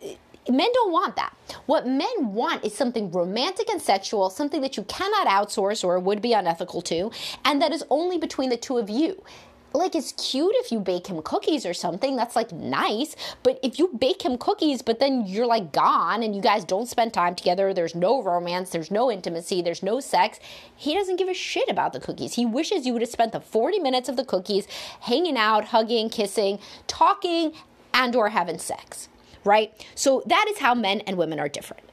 Men 0.49 0.69
don't 0.73 0.91
want 0.91 1.15
that. 1.15 1.35
What 1.67 1.87
men 1.87 2.33
want 2.33 2.65
is 2.65 2.73
something 2.73 3.11
romantic 3.11 3.69
and 3.69 3.81
sexual, 3.81 4.29
something 4.29 4.61
that 4.61 4.77
you 4.77 4.83
cannot 4.83 5.27
outsource 5.27 5.83
or 5.83 5.99
would 5.99 6.21
be 6.21 6.33
unethical 6.33 6.81
to, 6.83 7.11
and 7.45 7.61
that 7.61 7.71
is 7.71 7.83
only 7.89 8.17
between 8.17 8.49
the 8.49 8.57
two 8.57 8.77
of 8.77 8.89
you. 8.89 9.23
Like 9.71 9.93
it's 9.93 10.13
cute 10.13 10.55
if 10.55 10.71
you 10.71 10.79
bake 10.79 11.07
him 11.07 11.21
cookies 11.21 11.65
or 11.65 11.75
something. 11.75 12.15
That's 12.15 12.35
like 12.35 12.51
nice. 12.51 13.15
But 13.43 13.59
if 13.61 13.77
you 13.77 13.89
bake 13.99 14.23
him 14.23 14.37
cookies 14.37 14.81
but 14.81 14.99
then 14.99 15.27
you're 15.27 15.45
like 15.45 15.71
gone 15.71 16.23
and 16.23 16.35
you 16.35 16.41
guys 16.41 16.65
don't 16.65 16.87
spend 16.87 17.13
time 17.13 17.35
together 17.35 17.71
there's 17.73 17.93
no 17.93 18.23
romance 18.23 18.71
there's 18.71 18.89
no 18.89 19.11
intimacy 19.11 19.61
there's 19.61 19.83
no 19.83 19.99
sex 19.99 20.39
he 20.75 20.95
doesn't 20.95 21.17
give 21.17 21.27
a 21.27 21.33
shit 21.33 21.69
about 21.69 21.93
the 21.93 21.99
cookies. 21.99 22.33
He 22.33 22.45
wishes 22.45 22.85
you 22.87 22.93
would 22.93 23.03
have 23.03 23.11
spent 23.11 23.31
the 23.31 23.39
40 23.39 23.79
minutes 23.79 24.09
of 24.09 24.15
the 24.15 24.25
cookies 24.25 24.67
hanging 25.01 25.37
out 25.37 25.65
hugging 25.65 26.09
kissing 26.09 26.57
talking 26.87 27.53
and 27.93 28.15
or 28.15 28.29
having 28.29 28.57
sex 28.57 29.07
right? 29.43 29.73
So 29.95 30.23
that 30.25 30.45
is 30.49 30.59
how 30.59 30.73
men 30.73 31.01
and 31.01 31.17
women 31.17 31.39
are 31.39 31.49
different. 31.49 31.83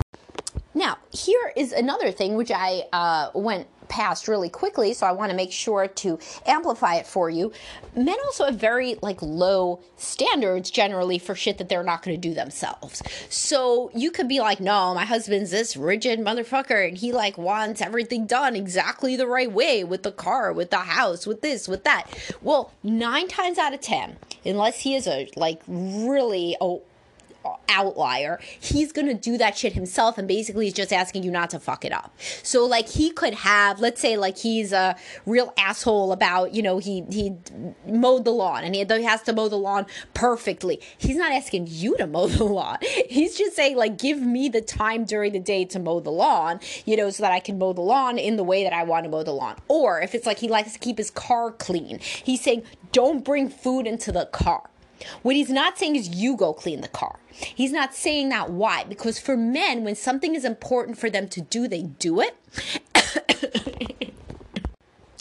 Now, 0.77 0.99
here 1.11 1.55
is 1.57 1.73
another 1.73 2.13
thing 2.13 2.37
which 2.37 2.51
I 2.51 2.85
uh, 2.93 3.31
went 3.35 3.67
past 3.89 4.29
really 4.29 4.51
quickly, 4.51 4.93
so 4.93 5.07
I 5.07 5.13
want 5.13 5.31
to 5.31 5.37
make 5.37 5.51
sure 5.51 5.89
to 5.89 6.19
amplify 6.45 6.97
it 6.97 7.07
for 7.07 7.31
you. 7.31 7.53
Men 7.95 8.17
also 8.27 8.45
have 8.45 8.57
very 8.57 8.97
like 9.01 9.23
low 9.23 9.81
standards 9.97 10.71
generally 10.71 11.19
for 11.19 11.35
shit 11.35 11.57
that 11.59 11.71
they're 11.71 11.83
not 11.83 12.03
going 12.03 12.21
to 12.21 12.29
do 12.29 12.35
themselves. 12.35 13.03
So 13.31 13.91
you 13.95 14.11
could 14.11 14.29
be 14.29 14.41
like, 14.41 14.61
"No, 14.61 14.95
my 14.95 15.07
husband's 15.07 15.51
this 15.51 15.79
rigid 15.79 16.21
motherfucker 16.21 16.87
and 16.87 16.99
he 16.99 17.11
like 17.11 17.39
wants 17.39 17.81
everything 17.81 18.27
done 18.27 18.55
exactly 18.55 19.17
the 19.17 19.27
right 19.27 19.51
way 19.51 19.83
with 19.83 20.03
the 20.03 20.13
car, 20.13 20.53
with 20.53 20.71
the 20.71 20.79
house, 20.79 21.27
with 21.27 21.41
this, 21.41 21.69
with 21.69 21.85
that." 21.85 22.05
Well, 22.43 22.73
9 22.83 23.29
times 23.29 23.57
out 23.57 23.73
of 23.73 23.81
10, 23.81 24.17
unless 24.45 24.81
he 24.81 24.95
is 24.95 25.07
a 25.07 25.31
like 25.37 25.63
really 25.67 26.57
oh 26.61 26.83
outlier, 27.69 28.41
he's 28.61 28.93
gonna 28.93 29.15
do 29.15 29.37
that 29.39 29.57
shit 29.57 29.73
himself 29.73 30.19
and 30.19 30.27
basically 30.27 30.67
he's 30.67 30.75
just 30.75 30.93
asking 30.93 31.23
you 31.23 31.31
not 31.31 31.51
to 31.51 31.59
fuck 31.59 31.85
it 31.85 31.93
up. 31.93 32.15
So 32.43 32.65
like 32.65 32.89
he 32.89 33.11
could 33.11 33.35
have, 33.35 33.81
let's 33.81 34.01
say 34.01 34.17
like 34.17 34.39
he's 34.39 34.73
a 34.73 34.97
real 35.25 35.53
asshole 35.59 36.13
about, 36.13 36.55
you 36.55 36.63
know, 36.63 36.79
he 36.79 37.05
he 37.11 37.35
mowed 37.87 38.25
the 38.25 38.33
lawn 38.33 38.65
and 38.65 38.75
he 38.75 38.85
has 39.05 39.23
to 39.23 39.33
mow 39.33 39.49
the 39.49 39.57
lawn 39.57 39.87
perfectly. 40.15 40.81
He's 40.99 41.17
not 41.17 41.33
asking 41.33 41.67
you 41.71 41.97
to 41.97 42.07
mow 42.07 42.27
the 42.27 42.45
lawn. 42.45 42.79
He's 43.09 43.37
just 43.37 43.57
saying 43.57 43.77
like 43.77 43.99
give 43.99 44.21
me 44.21 44.49
the 44.49 44.61
time 44.61 45.05
during 45.05 45.33
the 45.33 45.41
day 45.41 45.65
to 45.67 45.79
mow 45.79 46.01
the 46.01 46.11
lawn, 46.11 46.61
you 46.85 46.97
know, 46.97 47.11
so 47.11 47.23
that 47.23 47.33
I 47.33 47.41
can 47.41 47.59
mow 47.59 47.73
the 47.73 47.81
lawn 47.81 48.19
in 48.19 48.37
the 48.37 48.45
way 48.45 48.65
that 48.65 48.73
I 48.73 48.83
want 48.83 49.05
to 49.05 49.11
mow 49.11 49.23
the 49.23 49.33
lawn. 49.33 49.57
Or 49.69 50.01
if 50.01 50.15
it's 50.15 50.27
like 50.27 50.39
he 50.39 50.49
likes 50.49 50.73
to 50.73 50.79
keep 50.79 50.99
his 50.99 51.11
car 51.11 51.53
clean, 51.53 51.99
he's 52.01 52.41
saying 52.41 52.63
don't 52.93 53.25
bring 53.25 53.49
food 53.49 53.87
into 53.87 54.13
the 54.13 54.27
car. 54.27 54.71
What 55.23 55.37
he's 55.37 55.51
not 55.51 55.79
saying 55.79 55.97
is 55.97 56.09
you 56.09 56.37
go 56.37 56.53
clean 56.53 56.81
the 56.81 56.89
car. 56.89 57.19
He's 57.31 57.73
not 57.73 57.95
saying 57.95 58.31
that. 58.31 58.51
Why? 58.51 58.85
Because 58.85 59.19
for 59.19 59.37
men, 59.37 59.85
when 59.85 59.95
something 59.95 60.35
is 60.35 60.45
important 60.45 60.99
for 60.99 61.11
them 61.11 61.29
to 61.29 61.41
do, 61.41 61.69
they 61.69 61.83
do 61.83 62.21
it. 62.21 62.37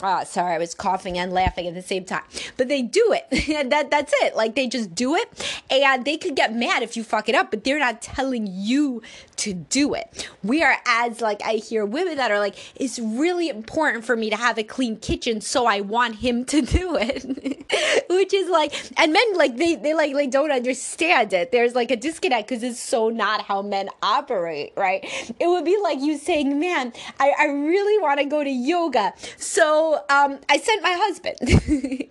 Uh, 0.01 0.25
sorry, 0.25 0.55
I 0.55 0.57
was 0.57 0.73
coughing 0.73 1.17
and 1.17 1.31
laughing 1.31 1.67
at 1.67 1.73
the 1.73 1.81
same 1.81 2.05
time. 2.05 2.23
But 2.57 2.67
they 2.67 2.81
do 2.81 3.13
it. 3.13 3.69
that 3.69 3.89
that's 3.89 4.13
it. 4.21 4.35
Like 4.35 4.55
they 4.55 4.67
just 4.67 4.93
do 4.93 5.15
it, 5.15 5.61
and 5.69 6.05
they 6.05 6.17
could 6.17 6.35
get 6.35 6.53
mad 6.53 6.83
if 6.83 6.97
you 6.97 7.03
fuck 7.03 7.29
it 7.29 7.35
up, 7.35 7.51
but 7.51 7.63
they're 7.63 7.79
not 7.79 8.01
telling 8.01 8.47
you 8.47 9.01
to 9.37 9.53
do 9.53 9.93
it. 9.93 10.29
We 10.43 10.63
are 10.63 10.77
as 10.85 11.21
like 11.21 11.41
I 11.43 11.53
hear 11.53 11.85
women 11.85 12.17
that 12.17 12.31
are 12.31 12.39
like, 12.39 12.55
it's 12.75 12.99
really 12.99 13.49
important 13.49 14.05
for 14.05 14.15
me 14.15 14.29
to 14.29 14.35
have 14.35 14.57
a 14.57 14.63
clean 14.63 14.97
kitchen, 14.97 15.41
so 15.41 15.65
I 15.65 15.81
want 15.81 16.15
him 16.15 16.45
to 16.45 16.61
do 16.61 16.97
it, 16.99 18.05
which 18.09 18.33
is 18.33 18.49
like, 18.49 18.73
and 18.99 19.13
men 19.13 19.33
like 19.35 19.57
they 19.57 19.75
they 19.75 19.93
like 19.93 20.13
they 20.13 20.27
don't 20.27 20.51
understand 20.51 21.33
it. 21.33 21.51
There's 21.51 21.75
like 21.75 21.91
a 21.91 21.95
disconnect 21.95 22.49
because 22.49 22.63
it's 22.63 22.79
so 22.79 23.09
not 23.09 23.41
how 23.41 23.61
men 23.61 23.89
operate, 24.01 24.73
right? 24.75 25.03
It 25.39 25.47
would 25.47 25.65
be 25.65 25.77
like 25.81 25.99
you 25.99 26.17
saying, 26.17 26.59
man, 26.59 26.93
I, 27.19 27.33
I 27.39 27.45
really 27.45 28.01
want 28.01 28.19
to 28.19 28.25
go 28.25 28.43
to 28.43 28.49
yoga, 28.49 29.13
um, 30.09 30.39
I 30.49 30.57
sent 30.57 30.83
my 30.83 30.95
husband. 30.99 31.37
he 31.49 32.07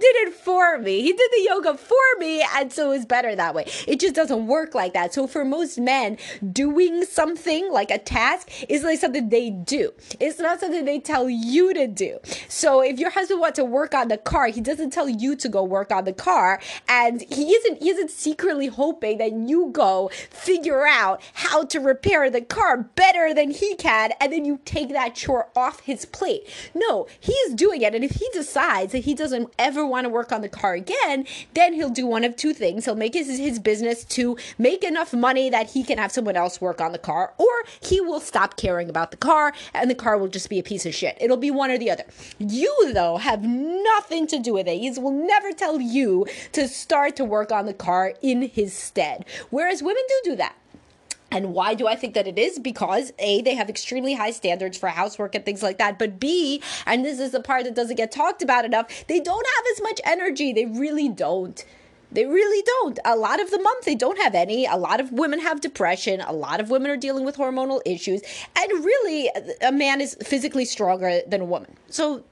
did 0.00 0.16
it 0.26 0.34
for 0.34 0.78
me. 0.78 1.02
He 1.02 1.12
did 1.12 1.30
the 1.30 1.46
yoga 1.48 1.76
for 1.76 1.96
me, 2.18 2.44
and 2.56 2.72
so 2.72 2.86
it 2.86 2.98
was 2.98 3.06
better 3.06 3.34
that 3.36 3.54
way. 3.54 3.66
It 3.86 4.00
just 4.00 4.14
doesn't 4.14 4.46
work 4.46 4.74
like 4.74 4.94
that. 4.94 5.14
So 5.14 5.26
for 5.26 5.44
most 5.44 5.78
men, 5.78 6.18
doing 6.52 7.04
something 7.04 7.70
like 7.72 7.90
a 7.90 7.98
task 7.98 8.50
is 8.68 8.82
like 8.82 8.98
something 8.98 9.28
they 9.28 9.50
do. 9.50 9.92
It's 10.20 10.38
not 10.38 10.60
something 10.60 10.84
they 10.84 11.00
tell 11.00 11.28
you 11.28 11.74
to 11.74 11.86
do. 11.86 12.18
So 12.48 12.80
if 12.80 12.98
your 12.98 13.10
husband 13.10 13.40
wants 13.40 13.56
to 13.56 13.64
work 13.64 13.94
on 13.94 14.08
the 14.08 14.18
car, 14.18 14.48
he 14.48 14.60
doesn't 14.60 14.90
tell 14.90 15.08
you 15.08 15.36
to 15.36 15.48
go 15.48 15.62
work 15.62 15.90
on 15.90 16.04
the 16.04 16.12
car, 16.12 16.60
and 16.88 17.22
he 17.22 17.52
isn't 17.52 17.82
he 17.82 17.90
isn't 17.90 18.10
secretly 18.10 18.66
hoping 18.66 19.18
that 19.18 19.32
you 19.32 19.70
go 19.72 20.10
figure 20.30 20.86
out 20.86 21.22
how 21.34 21.64
to 21.64 21.78
repair 21.78 22.30
the 22.30 22.40
car 22.40 22.78
better 22.94 23.32
than 23.34 23.50
he 23.50 23.74
can, 23.76 24.12
and 24.20 24.32
then 24.32 24.44
you 24.44 24.60
take 24.64 24.90
that 24.90 25.14
chore 25.14 25.48
off 25.56 25.80
his 25.80 26.04
plate. 26.04 26.48
No, 26.74 27.06
he's 27.20 27.54
doing 27.54 27.82
it. 27.82 27.94
And 27.94 28.04
if 28.04 28.12
he 28.12 28.28
decides 28.32 28.92
that 28.92 29.00
he 29.00 29.14
doesn't 29.14 29.52
ever 29.58 29.86
want 29.86 30.04
to 30.04 30.08
work 30.08 30.32
on 30.32 30.40
the 30.40 30.48
car 30.48 30.74
again, 30.74 31.26
then 31.54 31.72
he'll 31.74 31.90
do 31.90 32.06
one 32.06 32.24
of 32.24 32.36
two 32.36 32.52
things. 32.54 32.84
He'll 32.84 32.94
make 32.94 33.14
his, 33.14 33.38
his 33.38 33.58
business 33.58 34.04
to 34.04 34.36
make 34.58 34.84
enough 34.84 35.12
money 35.12 35.50
that 35.50 35.70
he 35.70 35.82
can 35.82 35.98
have 35.98 36.12
someone 36.12 36.36
else 36.36 36.60
work 36.60 36.80
on 36.80 36.92
the 36.92 36.98
car, 36.98 37.34
or 37.38 37.64
he 37.80 38.00
will 38.00 38.20
stop 38.20 38.56
caring 38.56 38.88
about 38.88 39.10
the 39.10 39.16
car 39.16 39.52
and 39.74 39.90
the 39.90 39.94
car 39.94 40.18
will 40.18 40.28
just 40.28 40.48
be 40.48 40.58
a 40.58 40.62
piece 40.62 40.86
of 40.86 40.94
shit. 40.94 41.16
It'll 41.20 41.36
be 41.36 41.50
one 41.50 41.70
or 41.70 41.78
the 41.78 41.90
other. 41.90 42.04
You, 42.38 42.92
though, 42.92 43.16
have 43.16 43.42
nothing 43.42 44.26
to 44.28 44.38
do 44.38 44.54
with 44.54 44.66
it. 44.68 44.78
He 44.78 44.90
will 44.98 45.10
never 45.10 45.52
tell 45.52 45.80
you 45.80 46.26
to 46.52 46.68
start 46.68 47.16
to 47.16 47.24
work 47.24 47.52
on 47.52 47.66
the 47.66 47.74
car 47.74 48.14
in 48.22 48.42
his 48.42 48.72
stead. 48.72 49.24
Whereas 49.50 49.82
women 49.82 50.02
do 50.08 50.30
do 50.30 50.36
that. 50.36 50.56
And 51.30 51.52
why 51.52 51.74
do 51.74 51.86
I 51.86 51.94
think 51.94 52.14
that 52.14 52.26
it 52.26 52.38
is? 52.38 52.58
Because 52.58 53.12
A, 53.18 53.42
they 53.42 53.54
have 53.54 53.68
extremely 53.68 54.14
high 54.14 54.30
standards 54.30 54.78
for 54.78 54.88
housework 54.88 55.34
and 55.34 55.44
things 55.44 55.62
like 55.62 55.78
that. 55.78 55.98
But 55.98 56.18
B, 56.18 56.62
and 56.86 57.04
this 57.04 57.20
is 57.20 57.32
the 57.32 57.40
part 57.40 57.64
that 57.64 57.74
doesn't 57.74 57.96
get 57.96 58.10
talked 58.10 58.42
about 58.42 58.64
enough, 58.64 59.06
they 59.08 59.20
don't 59.20 59.46
have 59.56 59.64
as 59.72 59.82
much 59.82 60.00
energy. 60.04 60.52
They 60.52 60.64
really 60.64 61.08
don't. 61.08 61.64
They 62.10 62.24
really 62.24 62.62
don't. 62.64 62.98
A 63.04 63.16
lot 63.16 63.40
of 63.40 63.50
the 63.50 63.60
month, 63.60 63.84
they 63.84 63.94
don't 63.94 64.18
have 64.18 64.34
any. 64.34 64.64
A 64.64 64.76
lot 64.76 65.00
of 65.00 65.12
women 65.12 65.40
have 65.40 65.60
depression. 65.60 66.22
A 66.22 66.32
lot 66.32 66.60
of 66.60 66.70
women 66.70 66.90
are 66.90 66.96
dealing 66.96 67.26
with 67.26 67.36
hormonal 67.36 67.82
issues. 67.84 68.22
And 68.56 68.84
really, 68.84 69.30
a 69.60 69.72
man 69.72 70.00
is 70.00 70.16
physically 70.22 70.64
stronger 70.64 71.20
than 71.26 71.42
a 71.42 71.44
woman. 71.44 71.76
So, 71.90 72.24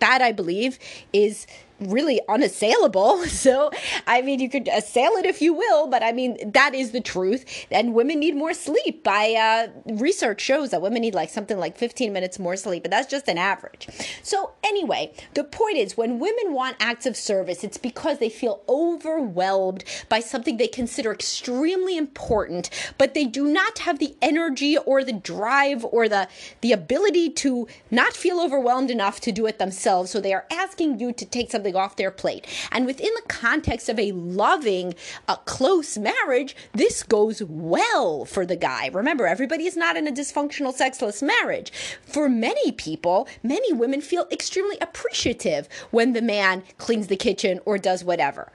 that 0.00 0.20
I 0.20 0.32
believe 0.32 0.78
is 1.12 1.46
really 1.82 2.20
unassailable. 2.28 3.24
So, 3.42 3.70
I 4.06 4.22
mean, 4.22 4.38
you 4.38 4.48
could 4.48 4.68
assail 4.68 5.12
it 5.12 5.26
if 5.26 5.42
you 5.42 5.52
will, 5.52 5.88
but 5.88 6.02
I 6.02 6.12
mean, 6.12 6.52
that 6.52 6.74
is 6.74 6.92
the 6.92 7.00
truth. 7.00 7.44
And 7.72 7.92
women 7.92 8.20
need 8.20 8.36
more 8.36 8.54
sleep. 8.54 9.02
By 9.02 9.32
uh, 9.32 9.94
research 9.94 10.40
shows 10.40 10.70
that 10.70 10.80
women 10.80 11.02
need 11.02 11.14
like 11.14 11.30
something 11.30 11.58
like 11.58 11.76
15 11.76 12.12
minutes 12.12 12.38
more 12.38 12.56
sleep, 12.56 12.84
but 12.84 12.90
that's 12.90 13.10
just 13.10 13.26
an 13.26 13.38
average. 13.38 13.88
So, 14.22 14.52
anyway, 14.62 15.12
the 15.34 15.44
point 15.44 15.76
is 15.76 15.96
when 15.96 16.18
women 16.18 16.52
want 16.52 16.76
acts 16.78 17.06
of 17.06 17.16
service, 17.16 17.64
it's 17.64 17.78
because 17.78 18.18
they 18.18 18.28
feel 18.28 18.62
overwhelmed 18.68 19.84
by 20.08 20.20
something 20.20 20.56
they 20.56 20.68
consider 20.68 21.12
extremely 21.12 21.96
important, 21.96 22.70
but 22.98 23.14
they 23.14 23.24
do 23.24 23.46
not 23.46 23.80
have 23.80 23.98
the 23.98 24.14
energy 24.22 24.78
or 24.78 25.02
the 25.02 25.12
drive 25.12 25.84
or 25.86 26.08
the, 26.08 26.28
the 26.60 26.72
ability 26.72 27.30
to 27.30 27.66
not 27.90 28.12
feel 28.12 28.40
overwhelmed 28.40 28.90
enough 28.90 29.20
to 29.20 29.32
do 29.32 29.46
it 29.46 29.58
themselves. 29.58 30.10
So, 30.10 30.20
they 30.20 30.32
are 30.32 30.46
asking 30.50 31.00
you 31.00 31.12
to 31.12 31.26
take 31.26 31.50
something 31.50 31.71
off 31.76 31.96
their 31.96 32.10
plate. 32.10 32.46
And 32.70 32.86
within 32.86 33.10
the 33.14 33.28
context 33.28 33.88
of 33.88 33.98
a 33.98 34.12
loving, 34.12 34.94
a 35.28 35.36
close 35.44 35.98
marriage, 35.98 36.56
this 36.72 37.02
goes 37.02 37.42
well 37.42 38.24
for 38.24 38.46
the 38.46 38.56
guy. 38.56 38.88
Remember, 38.88 39.26
everybody 39.26 39.66
is 39.66 39.76
not 39.76 39.96
in 39.96 40.06
a 40.06 40.12
dysfunctional, 40.12 40.72
sexless 40.72 41.22
marriage. 41.22 41.72
For 42.02 42.28
many 42.28 42.72
people, 42.72 43.28
many 43.42 43.72
women 43.72 44.00
feel 44.00 44.26
extremely 44.30 44.78
appreciative 44.80 45.68
when 45.90 46.12
the 46.12 46.22
man 46.22 46.62
cleans 46.78 47.08
the 47.08 47.16
kitchen 47.16 47.60
or 47.64 47.78
does 47.78 48.04
whatever 48.04 48.52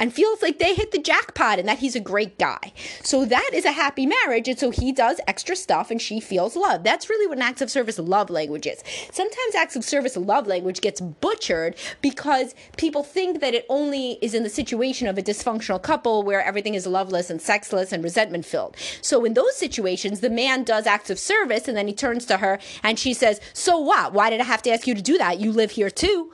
and 0.00 0.12
feels 0.12 0.42
like 0.42 0.58
they 0.58 0.74
hit 0.74 0.90
the 0.90 0.98
jackpot 0.98 1.58
and 1.58 1.68
that 1.68 1.78
he's 1.78 1.94
a 1.94 2.00
great 2.00 2.38
guy. 2.38 2.72
So 3.04 3.24
that 3.26 3.50
is 3.52 3.66
a 3.66 3.72
happy 3.72 4.06
marriage. 4.06 4.48
And 4.48 4.58
so 4.58 4.70
he 4.70 4.90
does 4.90 5.20
extra 5.28 5.54
stuff 5.54 5.90
and 5.90 6.00
she 6.00 6.18
feels 6.18 6.56
love. 6.56 6.82
That's 6.82 7.10
really 7.10 7.26
what 7.26 7.36
an 7.36 7.42
acts 7.42 7.60
of 7.60 7.70
service 7.70 7.98
love 7.98 8.30
language 8.30 8.66
is. 8.66 8.82
Sometimes 9.12 9.54
acts 9.54 9.76
of 9.76 9.84
service 9.84 10.16
love 10.16 10.46
language 10.46 10.80
gets 10.80 11.00
butchered 11.00 11.76
because 12.00 12.54
people 12.78 13.04
think 13.04 13.40
that 13.40 13.54
it 13.54 13.66
only 13.68 14.18
is 14.22 14.34
in 14.34 14.42
the 14.42 14.48
situation 14.48 15.06
of 15.06 15.18
a 15.18 15.22
dysfunctional 15.22 15.80
couple 15.80 16.22
where 16.22 16.42
everything 16.42 16.74
is 16.74 16.86
loveless 16.86 17.28
and 17.28 17.40
sexless 17.40 17.92
and 17.92 18.02
resentment 18.02 18.46
filled. 18.46 18.76
So 19.02 19.24
in 19.24 19.34
those 19.34 19.56
situations, 19.56 20.20
the 20.20 20.30
man 20.30 20.64
does 20.64 20.86
acts 20.86 21.10
of 21.10 21.18
service 21.18 21.68
and 21.68 21.76
then 21.76 21.86
he 21.86 21.94
turns 21.94 22.24
to 22.26 22.38
her 22.38 22.58
and 22.82 22.98
she 22.98 23.12
says, 23.12 23.40
So 23.52 23.78
what? 23.78 24.14
Why 24.14 24.30
did 24.30 24.40
I 24.40 24.44
have 24.44 24.62
to 24.62 24.70
ask 24.70 24.86
you 24.86 24.94
to 24.94 25.02
do 25.02 25.18
that? 25.18 25.40
You 25.40 25.52
live 25.52 25.72
here 25.72 25.90
too. 25.90 26.32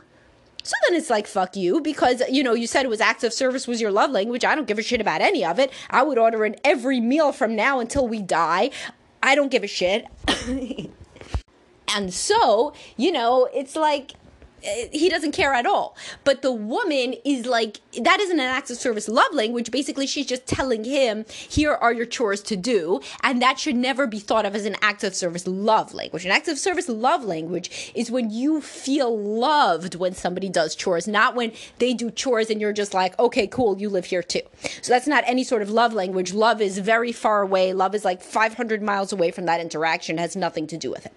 So 0.67 0.75
then 0.89 0.99
it's 0.99 1.11
like, 1.11 1.29
fuck 1.29 1.55
you, 1.55 1.81
because, 1.81 2.25
you 2.29 2.43
know, 2.43 2.53
you 2.53 2.67
said 2.67 2.85
it 2.85 2.89
was 2.89 3.01
acts 3.01 3.23
of 3.23 3.33
service 3.33 3.69
was 3.69 3.81
your 3.81 3.93
love 3.93 4.11
language. 4.11 4.45
I 4.45 4.57
don't 4.57 4.67
give 4.67 4.81
a 4.81 4.83
shit 4.83 5.01
about 5.01 5.21
any 5.21 5.45
of 5.45 5.61
it. 5.61 5.73
I 5.91 6.03
would 6.03 6.19
order 6.19 6.45
in 6.45 6.57
every 6.65 6.99
meal 6.99 7.31
from 7.31 7.55
now 7.55 7.79
until 7.79 8.09
we 8.09 8.21
die. 8.21 8.71
I 9.23 9.37
don't 9.37 9.49
give 9.49 9.63
a 9.63 9.69
shit. 9.69 10.07
and 11.95 12.13
so, 12.13 12.75
you 12.97 13.13
know, 13.13 13.49
it's 13.55 13.77
like, 13.77 14.15
he 14.93 15.09
doesn't 15.09 15.33
care 15.33 15.55
at 15.55 15.67
all. 15.67 15.97
But 16.25 16.43
the 16.43 16.53
woman 16.53 17.15
is 17.25 17.47
like, 17.47 17.81
that 18.01 18.21
isn't 18.21 18.39
an 18.39 18.47
act 18.47 18.71
of 18.71 18.77
service 18.77 19.09
love 19.09 19.33
language. 19.33 19.71
Basically, 19.71 20.07
she's 20.07 20.27
just 20.27 20.47
telling 20.47 20.85
him, 20.85 21.25
here 21.29 21.73
are 21.75 21.93
your 21.93 22.07
chores 22.07 22.43
to 22.43 22.57
do. 22.57 23.01
And 23.23 23.41
that 23.43 23.59
should 23.59 23.77
never 23.77 24.07
be 24.07 24.19
thought 24.19 24.47
of 24.47 24.55
as 24.55 24.65
an 24.65 24.77
act 24.83 25.05
of 25.05 25.15
service 25.15 25.47
love 25.47 25.95
language. 25.95 26.25
An 26.25 26.31
act 26.31 26.49
of 26.49 26.59
service 26.59 26.89
love 26.89 27.25
language 27.25 27.93
is 27.95 28.11
when 28.11 28.31
you 28.31 28.61
feel 28.61 29.17
loved 29.17 29.95
when 29.95 30.15
somebody 30.15 30.49
does 30.49 30.75
chores, 30.75 31.07
not 31.07 31.35
when 31.35 31.53
they 31.79 31.95
do 31.95 32.11
chores 32.11 32.51
and 32.51 32.61
you're 32.61 32.73
just 32.73 32.95
like, 32.95 33.19
okay, 33.19 33.47
cool, 33.47 33.79
you 33.79 33.89
live 33.89 34.07
here 34.07 34.23
too. 34.23 34.43
So 34.83 34.93
that's 34.93 35.07
not 35.07 35.25
any 35.27 35.45
sort 35.45 35.63
of 35.63 35.71
love 35.71 35.93
language. 35.93 36.33
Love 36.33 36.61
is 36.61 36.79
very 36.79 37.13
far 37.13 37.43
away. 37.43 37.73
Love 37.73 37.95
is 37.95 38.05
like 38.05 38.23
500 38.23 38.83
miles 38.83 39.13
away 39.13 39.31
from 39.31 39.47
that 39.47 39.61
interaction, 39.61 40.19
has 40.19 40.37
nothing 40.37 40.67
to 40.69 40.77
do 40.77 40.91
with 40.91 41.07
it. 41.07 41.13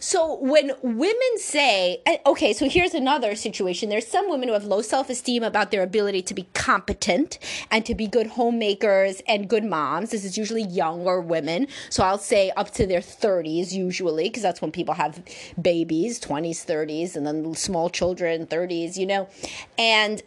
So 0.00 0.38
when 0.40 0.72
women 0.82 1.38
say, 1.38 2.02
okay, 2.26 2.52
so 2.52 2.68
here's 2.68 2.94
another 2.94 3.34
situation. 3.34 3.88
There's 3.88 4.06
some 4.06 4.28
women 4.30 4.48
who 4.48 4.54
have 4.54 4.64
low 4.64 4.82
self 4.82 5.10
esteem 5.10 5.42
about 5.42 5.70
their 5.70 5.82
ability 5.82 6.22
to 6.22 6.34
be 6.34 6.48
competent 6.54 7.38
and 7.70 7.84
to 7.86 7.94
be 7.94 8.06
good 8.06 8.28
homemakers 8.28 9.22
and 9.26 9.48
good 9.48 9.64
moms. 9.64 10.10
This 10.10 10.24
is 10.24 10.38
usually 10.38 10.62
younger 10.62 11.20
women. 11.20 11.66
So 11.90 12.02
I'll 12.02 12.18
say 12.18 12.50
up 12.56 12.70
to 12.72 12.86
their 12.86 13.00
30s, 13.00 13.72
usually, 13.72 14.24
because 14.24 14.42
that's 14.42 14.62
when 14.62 14.72
people 14.72 14.94
have 14.94 15.22
babies 15.60 16.20
20s, 16.20 16.64
30s, 16.64 17.16
and 17.16 17.26
then 17.26 17.54
small 17.54 17.90
children, 17.90 18.46
30s, 18.46 18.96
you 18.96 19.06
know. 19.06 19.28
And 19.78 20.22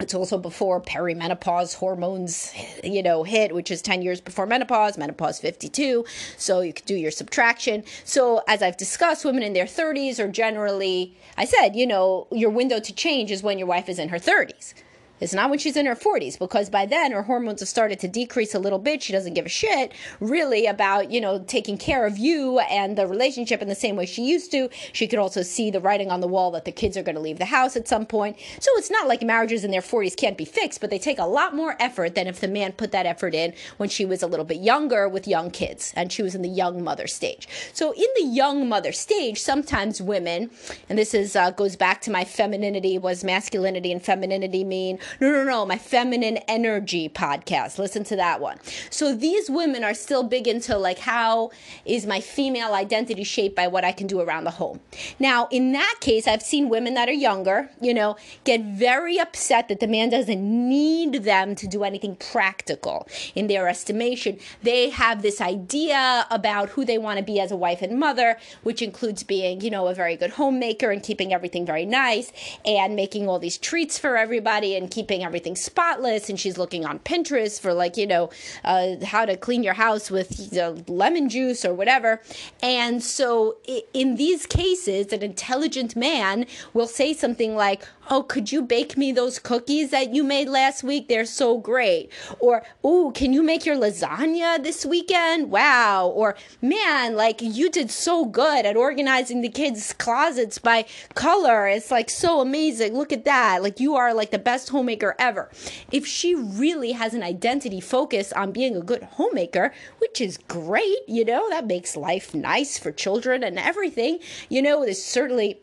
it's 0.00 0.14
also 0.14 0.38
before 0.38 0.80
perimenopause 0.80 1.76
hormones, 1.76 2.52
you 2.82 3.02
know, 3.02 3.22
hit, 3.22 3.54
which 3.54 3.70
is 3.70 3.80
10 3.80 4.02
years 4.02 4.20
before 4.20 4.44
menopause, 4.44 4.98
menopause 4.98 5.38
52. 5.38 6.04
So 6.36 6.60
you 6.60 6.72
could 6.72 6.84
do 6.84 6.96
your 6.96 7.12
subtraction. 7.12 7.84
So 8.04 8.42
as 8.48 8.60
I've 8.60 8.76
discussed, 8.76 9.24
women 9.24 9.44
in 9.44 9.52
their 9.52 9.66
30s 9.66 10.18
are 10.18 10.28
generally, 10.28 11.16
I 11.36 11.44
said, 11.44 11.76
you 11.76 11.86
know, 11.86 12.26
your 12.32 12.50
window 12.50 12.80
to 12.80 12.92
change 12.92 13.30
is 13.30 13.42
when 13.42 13.56
your 13.58 13.68
wife 13.68 13.88
is 13.88 13.98
in 13.98 14.08
her 14.08 14.18
30s. 14.18 14.74
It's 15.20 15.32
not 15.32 15.48
when 15.48 15.60
she's 15.60 15.76
in 15.76 15.86
her 15.86 15.94
40s 15.94 16.38
because 16.38 16.68
by 16.68 16.86
then 16.86 17.12
her 17.12 17.22
hormones 17.22 17.60
have 17.60 17.68
started 17.68 18.00
to 18.00 18.08
decrease 18.08 18.52
a 18.54 18.58
little 18.58 18.80
bit. 18.80 19.02
She 19.02 19.12
doesn't 19.12 19.34
give 19.34 19.46
a 19.46 19.48
shit 19.48 19.92
really 20.18 20.66
about, 20.66 21.12
you 21.12 21.20
know, 21.20 21.38
taking 21.46 21.78
care 21.78 22.04
of 22.04 22.18
you 22.18 22.58
and 22.58 22.98
the 22.98 23.06
relationship 23.06 23.62
in 23.62 23.68
the 23.68 23.76
same 23.76 23.94
way 23.94 24.06
she 24.06 24.24
used 24.24 24.50
to. 24.50 24.68
She 24.92 25.06
could 25.06 25.20
also 25.20 25.42
see 25.42 25.70
the 25.70 25.80
writing 25.80 26.10
on 26.10 26.20
the 26.20 26.26
wall 26.26 26.50
that 26.50 26.64
the 26.64 26.72
kids 26.72 26.96
are 26.96 27.04
going 27.04 27.14
to 27.14 27.20
leave 27.20 27.38
the 27.38 27.44
house 27.44 27.76
at 27.76 27.86
some 27.86 28.06
point. 28.06 28.36
So 28.58 28.70
it's 28.74 28.90
not 28.90 29.06
like 29.06 29.22
marriages 29.22 29.62
in 29.62 29.70
their 29.70 29.80
40s 29.80 30.16
can't 30.16 30.36
be 30.36 30.44
fixed, 30.44 30.80
but 30.80 30.90
they 30.90 30.98
take 30.98 31.20
a 31.20 31.24
lot 31.24 31.54
more 31.54 31.76
effort 31.78 32.16
than 32.16 32.26
if 32.26 32.40
the 32.40 32.48
man 32.48 32.72
put 32.72 32.90
that 32.90 33.06
effort 33.06 33.34
in 33.34 33.54
when 33.76 33.88
she 33.88 34.04
was 34.04 34.22
a 34.22 34.26
little 34.26 34.44
bit 34.44 34.60
younger 34.60 35.08
with 35.08 35.28
young 35.28 35.50
kids 35.50 35.92
and 35.94 36.10
she 36.12 36.22
was 36.22 36.34
in 36.34 36.42
the 36.42 36.48
young 36.48 36.82
mother 36.82 37.06
stage. 37.06 37.46
So 37.72 37.92
in 37.92 38.08
the 38.16 38.26
young 38.26 38.68
mother 38.68 38.90
stage, 38.90 39.40
sometimes 39.40 40.02
women, 40.02 40.50
and 40.88 40.98
this 40.98 41.14
is 41.14 41.36
uh, 41.36 41.52
goes 41.52 41.76
back 41.76 42.00
to 42.02 42.10
my 42.10 42.24
femininity 42.24 42.98
was 42.98 43.22
masculinity 43.22 43.92
and 43.92 44.02
femininity 44.02 44.64
mean 44.64 44.98
No, 45.20 45.30
no, 45.30 45.44
no, 45.44 45.66
my 45.66 45.78
feminine 45.78 46.38
energy 46.48 47.08
podcast. 47.08 47.78
Listen 47.78 48.04
to 48.04 48.16
that 48.16 48.40
one. 48.40 48.58
So 48.90 49.14
these 49.14 49.50
women 49.50 49.84
are 49.84 49.94
still 49.94 50.22
big 50.22 50.48
into 50.48 50.76
like 50.76 50.98
how 50.98 51.50
is 51.84 52.06
my 52.06 52.20
female 52.20 52.74
identity 52.74 53.24
shaped 53.24 53.56
by 53.56 53.68
what 53.68 53.84
I 53.84 53.92
can 53.92 54.06
do 54.06 54.20
around 54.20 54.44
the 54.44 54.50
home. 54.50 54.80
Now, 55.18 55.48
in 55.50 55.72
that 55.72 55.96
case, 56.00 56.26
I've 56.26 56.42
seen 56.42 56.68
women 56.68 56.94
that 56.94 57.08
are 57.08 57.12
younger, 57.12 57.70
you 57.80 57.94
know, 57.94 58.16
get 58.44 58.62
very 58.62 59.18
upset 59.18 59.68
that 59.68 59.80
the 59.80 59.86
man 59.86 60.10
doesn't 60.10 60.42
need 60.42 61.24
them 61.24 61.54
to 61.56 61.66
do 61.66 61.84
anything 61.84 62.16
practical 62.16 63.08
in 63.34 63.46
their 63.46 63.68
estimation. 63.68 64.38
They 64.62 64.90
have 64.90 65.22
this 65.22 65.40
idea 65.40 66.26
about 66.30 66.70
who 66.70 66.84
they 66.84 66.98
want 66.98 67.18
to 67.18 67.24
be 67.24 67.40
as 67.40 67.50
a 67.50 67.56
wife 67.56 67.82
and 67.82 67.98
mother, 67.98 68.38
which 68.62 68.82
includes 68.82 69.22
being, 69.22 69.60
you 69.60 69.70
know, 69.70 69.88
a 69.88 69.94
very 69.94 70.16
good 70.16 70.30
homemaker 70.30 70.90
and 70.90 71.02
keeping 71.02 71.32
everything 71.32 71.66
very 71.66 71.86
nice 71.86 72.32
and 72.64 72.96
making 72.96 73.28
all 73.28 73.38
these 73.38 73.58
treats 73.58 73.98
for 73.98 74.16
everybody 74.16 74.76
and 74.76 74.90
keeping 74.94 75.24
everything 75.24 75.56
spotless. 75.56 76.28
And 76.28 76.38
she's 76.38 76.58
looking 76.58 76.84
on 76.84 76.98
Pinterest 77.00 77.60
for 77.60 77.74
like, 77.74 77.96
you 77.96 78.06
know, 78.06 78.30
uh, 78.64 79.04
how 79.04 79.24
to 79.24 79.36
clean 79.36 79.62
your 79.62 79.74
house 79.74 80.10
with 80.10 80.52
you 80.52 80.58
know, 80.58 80.76
lemon 80.86 81.28
juice 81.28 81.64
or 81.64 81.74
whatever. 81.74 82.20
And 82.62 83.02
so 83.02 83.56
in 83.92 84.16
these 84.16 84.46
cases, 84.46 85.12
an 85.12 85.22
intelligent 85.22 85.96
man 85.96 86.46
will 86.72 86.86
say 86.86 87.12
something 87.12 87.56
like, 87.56 87.86
Oh, 88.10 88.22
could 88.22 88.52
you 88.52 88.60
bake 88.60 88.98
me 88.98 89.12
those 89.12 89.38
cookies 89.38 89.90
that 89.90 90.14
you 90.14 90.24
made 90.24 90.48
last 90.48 90.84
week? 90.84 91.08
They're 91.08 91.24
so 91.24 91.56
great. 91.58 92.10
Or, 92.38 92.62
Oh, 92.82 93.12
can 93.14 93.32
you 93.32 93.42
make 93.42 93.64
your 93.64 93.76
lasagna 93.76 94.62
this 94.62 94.84
weekend? 94.84 95.50
Wow. 95.50 96.08
Or, 96.08 96.36
Man, 96.60 97.16
like 97.16 97.40
you 97.42 97.70
did 97.70 97.90
so 97.90 98.24
good 98.24 98.64
at 98.64 98.76
organizing 98.76 99.42
the 99.42 99.48
kids' 99.48 99.92
closets 99.92 100.58
by 100.58 100.86
color. 101.14 101.66
It's 101.68 101.90
like 101.90 102.08
so 102.08 102.40
amazing. 102.40 102.94
Look 102.94 103.12
at 103.12 103.24
that. 103.24 103.62
Like 103.62 103.80
you 103.80 103.96
are 103.96 104.14
like 104.14 104.30
the 104.30 104.38
best 104.38 104.70
homemaker 104.84 105.16
ever. 105.18 105.48
If 105.90 106.06
she 106.06 106.34
really 106.34 106.92
has 106.92 107.14
an 107.14 107.22
identity 107.22 107.80
focus 107.80 108.34
on 108.34 108.52
being 108.52 108.76
a 108.76 108.82
good 108.82 109.02
homemaker, 109.02 109.72
which 109.98 110.20
is 110.20 110.36
great, 110.36 110.98
you 111.08 111.24
know, 111.24 111.48
that 111.48 111.66
makes 111.66 111.96
life 111.96 112.34
nice 112.34 112.76
for 112.78 112.92
children 112.92 113.42
and 113.42 113.58
everything, 113.58 114.18
you 114.50 114.60
know, 114.60 114.82
it's 114.82 115.02
certainly 115.02 115.58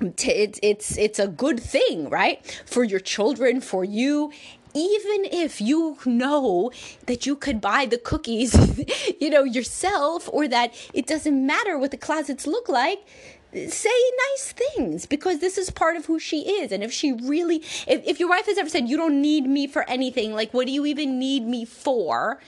it's 0.00 0.60
it's 0.62 0.98
it's 0.98 1.18
a 1.18 1.26
good 1.26 1.58
thing 1.58 2.10
right 2.10 2.62
for 2.66 2.84
your 2.84 3.00
children 3.00 3.62
for 3.62 3.82
you 3.82 4.30
even 4.74 5.24
if 5.32 5.58
you 5.58 5.96
know 6.04 6.70
that 7.06 7.24
you 7.24 7.34
could 7.34 7.62
buy 7.62 7.86
the 7.86 7.96
cookies 7.96 8.52
you 9.20 9.30
know 9.30 9.42
yourself 9.42 10.28
or 10.34 10.46
that 10.46 10.74
it 10.92 11.06
doesn't 11.06 11.46
matter 11.46 11.78
what 11.78 11.92
the 11.92 11.96
closets 11.96 12.46
look 12.46 12.68
like 12.68 13.06
say 13.68 13.90
nice 14.30 14.52
things 14.52 15.06
because 15.06 15.38
this 15.38 15.58
is 15.58 15.70
part 15.70 15.96
of 15.96 16.06
who 16.06 16.18
she 16.18 16.60
is. 16.60 16.72
And 16.72 16.82
if 16.82 16.92
she 16.92 17.12
really 17.12 17.56
if, 17.86 18.04
if 18.04 18.20
your 18.20 18.28
wife 18.28 18.46
has 18.46 18.58
ever 18.58 18.68
said 18.68 18.88
you 18.88 18.96
don't 18.96 19.20
need 19.20 19.46
me 19.46 19.66
for 19.66 19.88
anything 19.88 20.32
like 20.32 20.52
what 20.52 20.66
do 20.66 20.72
you 20.72 20.86
even 20.86 21.18
need 21.18 21.46
me 21.46 21.64
for 21.64 22.38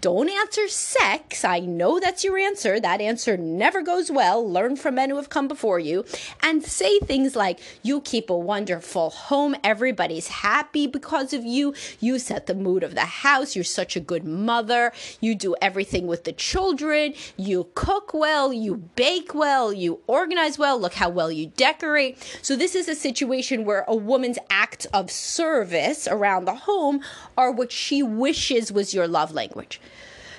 don't 0.00 0.28
answer 0.28 0.68
sex. 0.68 1.44
I 1.44 1.60
know 1.60 1.98
that's 1.98 2.22
your 2.22 2.38
answer. 2.38 2.78
That 2.78 3.00
answer 3.00 3.36
never 3.36 3.82
goes 3.82 4.10
well. 4.10 4.46
Learn 4.48 4.76
from 4.76 4.96
men 4.96 5.10
who 5.10 5.16
have 5.16 5.30
come 5.30 5.48
before 5.48 5.78
you. 5.78 6.04
And 6.42 6.62
say 6.62 6.98
things 7.00 7.34
like, 7.34 7.60
You 7.82 8.00
keep 8.00 8.28
a 8.28 8.36
wonderful 8.36 9.10
home. 9.10 9.56
Everybody's 9.64 10.28
happy 10.28 10.86
because 10.86 11.32
of 11.32 11.44
you. 11.44 11.74
You 12.00 12.18
set 12.18 12.46
the 12.46 12.54
mood 12.54 12.82
of 12.82 12.94
the 12.94 13.06
house. 13.06 13.56
You're 13.56 13.64
such 13.64 13.96
a 13.96 14.00
good 14.00 14.24
mother. 14.24 14.92
You 15.20 15.34
do 15.34 15.54
everything 15.62 16.06
with 16.06 16.24
the 16.24 16.32
children. 16.32 17.14
You 17.36 17.68
cook 17.74 18.12
well. 18.12 18.52
You 18.52 18.76
bake 18.96 19.34
well. 19.34 19.72
You 19.72 20.00
organize 20.06 20.58
well. 20.58 20.78
Look 20.78 20.94
how 20.94 21.08
well 21.08 21.32
you 21.32 21.46
decorate. 21.46 22.18
So, 22.42 22.54
this 22.54 22.74
is 22.74 22.88
a 22.88 22.94
situation 22.94 23.64
where 23.64 23.84
a 23.88 23.96
woman's 23.96 24.38
acts 24.50 24.86
of 24.86 25.10
service 25.10 26.06
around 26.06 26.44
the 26.44 26.54
home 26.54 27.00
are 27.36 27.50
what 27.50 27.72
she 27.72 28.02
wishes 28.02 28.70
was 28.70 28.94
your 28.94 29.08
love 29.08 29.32
language. 29.32 29.80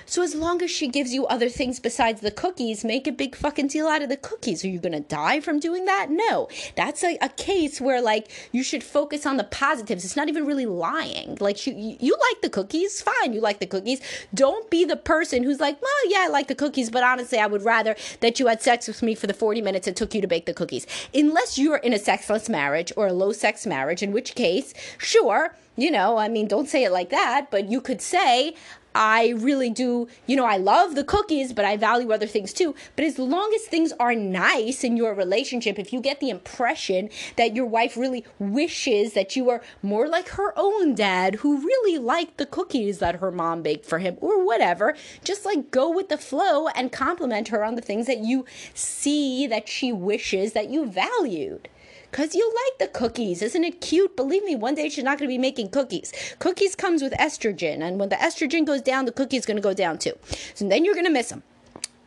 So 0.08 0.22
as 0.22 0.34
long 0.34 0.62
as 0.62 0.70
she 0.70 0.88
gives 0.88 1.12
you 1.12 1.26
other 1.26 1.50
things 1.50 1.78
besides 1.78 2.22
the 2.22 2.30
cookies, 2.30 2.82
make 2.82 3.06
a 3.06 3.12
big 3.12 3.36
fucking 3.36 3.66
deal 3.66 3.88
out 3.88 4.00
of 4.00 4.08
the 4.08 4.16
cookies. 4.16 4.64
Are 4.64 4.68
you 4.68 4.78
going 4.78 4.92
to 4.92 5.00
die 5.00 5.40
from 5.40 5.60
doing 5.60 5.84
that? 5.84 6.10
No. 6.10 6.48
That's 6.76 7.04
a, 7.04 7.18
a, 7.20 7.28
case 7.28 7.78
where 7.78 8.00
like 8.00 8.28
you 8.50 8.62
should 8.62 8.82
focus 8.82 9.26
on 9.26 9.36
the 9.36 9.44
positives. 9.44 10.06
It's 10.06 10.16
not 10.16 10.28
even 10.28 10.46
really 10.46 10.64
lying. 10.64 11.36
Like 11.40 11.66
you, 11.66 11.74
you 12.00 12.16
like 12.30 12.40
the 12.40 12.48
cookies, 12.48 13.02
fine. 13.02 13.34
You 13.34 13.42
like 13.42 13.60
the 13.60 13.66
cookies. 13.66 14.00
Don't 14.32 14.70
be 14.70 14.86
the 14.86 14.96
person 14.96 15.42
who's 15.42 15.60
like, 15.60 15.80
well, 15.82 16.10
yeah, 16.10 16.20
I 16.22 16.28
like 16.28 16.48
the 16.48 16.54
cookies, 16.54 16.88
but 16.88 17.04
honestly, 17.04 17.38
I 17.38 17.46
would 17.46 17.62
rather 17.62 17.94
that 18.20 18.40
you 18.40 18.46
had 18.46 18.62
sex 18.62 18.88
with 18.88 19.02
me 19.02 19.14
for 19.14 19.26
the 19.26 19.34
40 19.34 19.60
minutes 19.60 19.86
it 19.86 19.94
took 19.94 20.14
you 20.14 20.22
to 20.22 20.26
bake 20.26 20.46
the 20.46 20.54
cookies. 20.54 20.86
Unless 21.12 21.58
you're 21.58 21.76
in 21.76 21.92
a 21.92 21.98
sexless 21.98 22.48
marriage 22.48 22.92
or 22.96 23.08
a 23.08 23.12
low 23.12 23.32
sex 23.32 23.66
marriage, 23.66 24.02
in 24.02 24.12
which 24.12 24.34
case, 24.34 24.72
sure, 24.96 25.54
you 25.76 25.90
know, 25.90 26.16
I 26.16 26.28
mean, 26.28 26.48
don't 26.48 26.68
say 26.68 26.84
it 26.84 26.90
like 26.90 27.10
that, 27.10 27.48
but 27.50 27.68
you 27.68 27.80
could 27.80 28.02
say, 28.02 28.54
I 28.98 29.28
really 29.36 29.70
do, 29.70 30.08
you 30.26 30.34
know, 30.34 30.44
I 30.44 30.56
love 30.56 30.96
the 30.96 31.04
cookies, 31.04 31.52
but 31.52 31.64
I 31.64 31.76
value 31.76 32.10
other 32.10 32.26
things 32.26 32.52
too. 32.52 32.74
But 32.96 33.04
as 33.04 33.16
long 33.16 33.52
as 33.54 33.62
things 33.62 33.92
are 34.00 34.12
nice 34.12 34.82
in 34.82 34.96
your 34.96 35.14
relationship, 35.14 35.78
if 35.78 35.92
you 35.92 36.00
get 36.00 36.18
the 36.18 36.30
impression 36.30 37.08
that 37.36 37.54
your 37.54 37.64
wife 37.64 37.96
really 37.96 38.24
wishes 38.40 39.12
that 39.12 39.36
you 39.36 39.50
are 39.50 39.62
more 39.82 40.08
like 40.08 40.30
her 40.30 40.52
own 40.56 40.96
dad 40.96 41.36
who 41.36 41.60
really 41.60 41.96
liked 41.96 42.38
the 42.38 42.46
cookies 42.46 42.98
that 42.98 43.20
her 43.20 43.30
mom 43.30 43.62
baked 43.62 43.86
for 43.86 44.00
him 44.00 44.18
or 44.20 44.44
whatever, 44.44 44.96
just 45.22 45.44
like 45.44 45.70
go 45.70 45.88
with 45.88 46.08
the 46.08 46.18
flow 46.18 46.66
and 46.66 46.90
compliment 46.90 47.48
her 47.48 47.64
on 47.64 47.76
the 47.76 47.82
things 47.82 48.08
that 48.08 48.18
you 48.18 48.44
see 48.74 49.46
that 49.46 49.68
she 49.68 49.92
wishes 49.92 50.54
that 50.54 50.70
you 50.70 50.86
valued. 50.86 51.68
Because 52.10 52.34
you 52.34 52.46
like 52.46 52.78
the 52.78 52.98
cookies. 52.98 53.42
Isn't 53.42 53.64
it 53.64 53.80
cute? 53.80 54.16
Believe 54.16 54.44
me, 54.44 54.56
one 54.56 54.74
day 54.74 54.88
she's 54.88 55.04
not 55.04 55.18
going 55.18 55.28
to 55.28 55.34
be 55.34 55.38
making 55.38 55.70
cookies. 55.70 56.12
Cookies 56.38 56.74
comes 56.74 57.02
with 57.02 57.12
estrogen. 57.14 57.82
And 57.82 57.98
when 58.00 58.08
the 58.08 58.16
estrogen 58.16 58.64
goes 58.66 58.82
down, 58.82 59.04
the 59.04 59.12
cookie's 59.12 59.46
going 59.46 59.56
to 59.56 59.62
go 59.62 59.74
down 59.74 59.98
too. 59.98 60.14
So 60.54 60.68
then 60.68 60.84
you're 60.84 60.94
going 60.94 61.06
to 61.06 61.12
miss 61.12 61.28
them. 61.28 61.42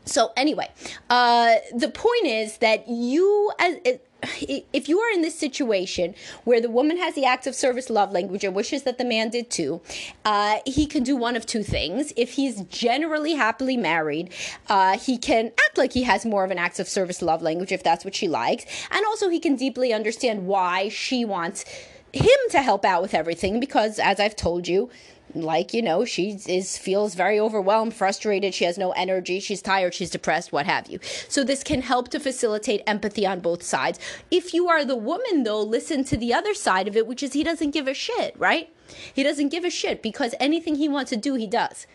So 0.05 0.31
anyway, 0.35 0.69
uh, 1.09 1.55
the 1.73 1.89
point 1.89 2.25
is 2.25 2.57
that 2.57 2.87
you 2.87 3.51
as 3.59 3.77
if 4.23 4.88
you 4.88 4.99
are 4.99 5.12
in 5.12 5.21
this 5.21 5.38
situation 5.38 6.15
where 6.43 6.62
the 6.62 6.69
woman 6.69 6.97
has 6.97 7.15
the 7.15 7.25
acts 7.25 7.47
of 7.47 7.55
service 7.55 7.89
love 7.89 8.12
language 8.12 8.43
and 8.43 8.55
wishes 8.55 8.84
that 8.84 8.97
the 8.97 9.05
man 9.05 9.29
did 9.29 9.49
too, 9.49 9.81
uh, 10.25 10.60
he 10.65 10.86
can 10.86 11.03
do 11.03 11.15
one 11.15 11.36
of 11.36 11.45
two 11.45 11.63
things. 11.63 12.13
If 12.15 12.34
he's 12.34 12.62
generally 12.62 13.34
happily 13.34 13.77
married, 13.77 14.31
uh, 14.67 14.97
he 14.97 15.17
can 15.17 15.47
act 15.47 15.77
like 15.77 15.93
he 15.93 16.03
has 16.03 16.25
more 16.25 16.43
of 16.43 16.51
an 16.51 16.57
acts 16.57 16.79
of 16.79 16.88
service 16.88 17.21
love 17.21 17.41
language 17.41 17.71
if 17.71 17.84
that's 17.84 18.05
what 18.05 18.15
she 18.15 18.27
likes. 18.27 18.65
And 18.91 19.05
also, 19.05 19.29
he 19.29 19.39
can 19.39 19.55
deeply 19.55 19.93
understand 19.93 20.47
why 20.47 20.89
she 20.89 21.25
wants 21.25 21.65
him 22.13 22.38
to 22.49 22.62
help 22.62 22.84
out 22.84 23.01
with 23.01 23.13
everything 23.13 23.60
because, 23.60 23.99
as 23.99 24.19
I've 24.19 24.36
told 24.36 24.67
you, 24.67 24.89
like 25.35 25.73
you 25.73 25.81
know 25.81 26.05
she 26.05 26.39
is 26.47 26.77
feels 26.77 27.15
very 27.15 27.39
overwhelmed 27.39 27.93
frustrated. 27.93 28.53
She 28.53 28.65
has 28.65 28.77
no 28.77 28.91
energy. 28.91 29.39
She's 29.39 29.61
tired. 29.61 29.93
She's 29.93 30.09
depressed 30.09 30.51
what 30.51 30.65
have 30.65 30.89
you. 30.89 30.99
So 31.27 31.43
this 31.43 31.63
can 31.63 31.81
help 31.81 32.09
to 32.09 32.19
facilitate 32.19 32.83
empathy 32.87 33.25
on 33.25 33.39
both 33.39 33.63
sides. 33.63 33.99
If 34.29 34.53
you 34.53 34.67
are 34.69 34.85
the 34.85 34.95
woman 34.95 35.43
though 35.43 35.61
listen 35.61 36.03
to 36.05 36.17
the 36.17 36.33
other 36.33 36.53
side 36.53 36.87
of 36.87 36.95
it 36.95 37.07
which 37.07 37.23
is 37.23 37.33
he 37.33 37.43
doesn't 37.43 37.71
give 37.71 37.87
a 37.87 37.93
shit 37.93 38.35
right? 38.37 38.69
He 39.13 39.23
doesn't 39.23 39.49
give 39.49 39.63
a 39.63 39.69
shit 39.69 40.01
because 40.01 40.35
anything 40.39 40.75
he 40.75 40.89
wants 40.89 41.09
to 41.09 41.17
do 41.17 41.35
he 41.35 41.47
does. 41.47 41.87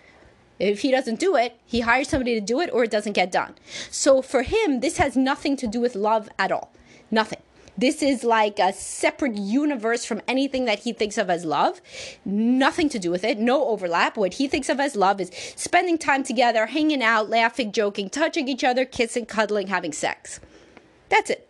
If 0.58 0.80
he 0.80 0.90
doesn't 0.90 1.20
do 1.20 1.36
it, 1.36 1.58
he 1.66 1.80
hires 1.80 2.08
somebody 2.08 2.34
to 2.34 2.40
do 2.40 2.60
it 2.60 2.70
or 2.72 2.84
it 2.84 2.90
doesn't 2.90 3.12
get 3.12 3.30
done. 3.30 3.54
So 3.90 4.22
for 4.22 4.42
him, 4.42 4.80
this 4.80 4.96
has 4.96 5.16
nothing 5.16 5.56
to 5.58 5.66
do 5.66 5.80
with 5.80 5.94
love 5.94 6.28
at 6.38 6.50
all. 6.50 6.72
Nothing. 7.10 7.40
This 7.78 8.02
is 8.02 8.24
like 8.24 8.58
a 8.58 8.72
separate 8.72 9.36
universe 9.36 10.04
from 10.04 10.22
anything 10.26 10.64
that 10.64 10.80
he 10.80 10.92
thinks 10.92 11.18
of 11.18 11.28
as 11.28 11.44
love. 11.44 11.80
Nothing 12.24 12.88
to 12.90 12.98
do 12.98 13.10
with 13.10 13.24
it, 13.24 13.38
no 13.38 13.66
overlap. 13.66 14.16
What 14.16 14.34
he 14.34 14.48
thinks 14.48 14.68
of 14.68 14.80
as 14.80 14.96
love 14.96 15.20
is 15.20 15.30
spending 15.56 15.98
time 15.98 16.22
together, 16.22 16.66
hanging 16.66 17.02
out, 17.02 17.28
laughing, 17.28 17.72
joking, 17.72 18.08
touching 18.08 18.48
each 18.48 18.64
other, 18.64 18.84
kissing, 18.84 19.26
cuddling, 19.26 19.66
having 19.66 19.92
sex. 19.92 20.40
That's 21.08 21.30
it. 21.30 21.45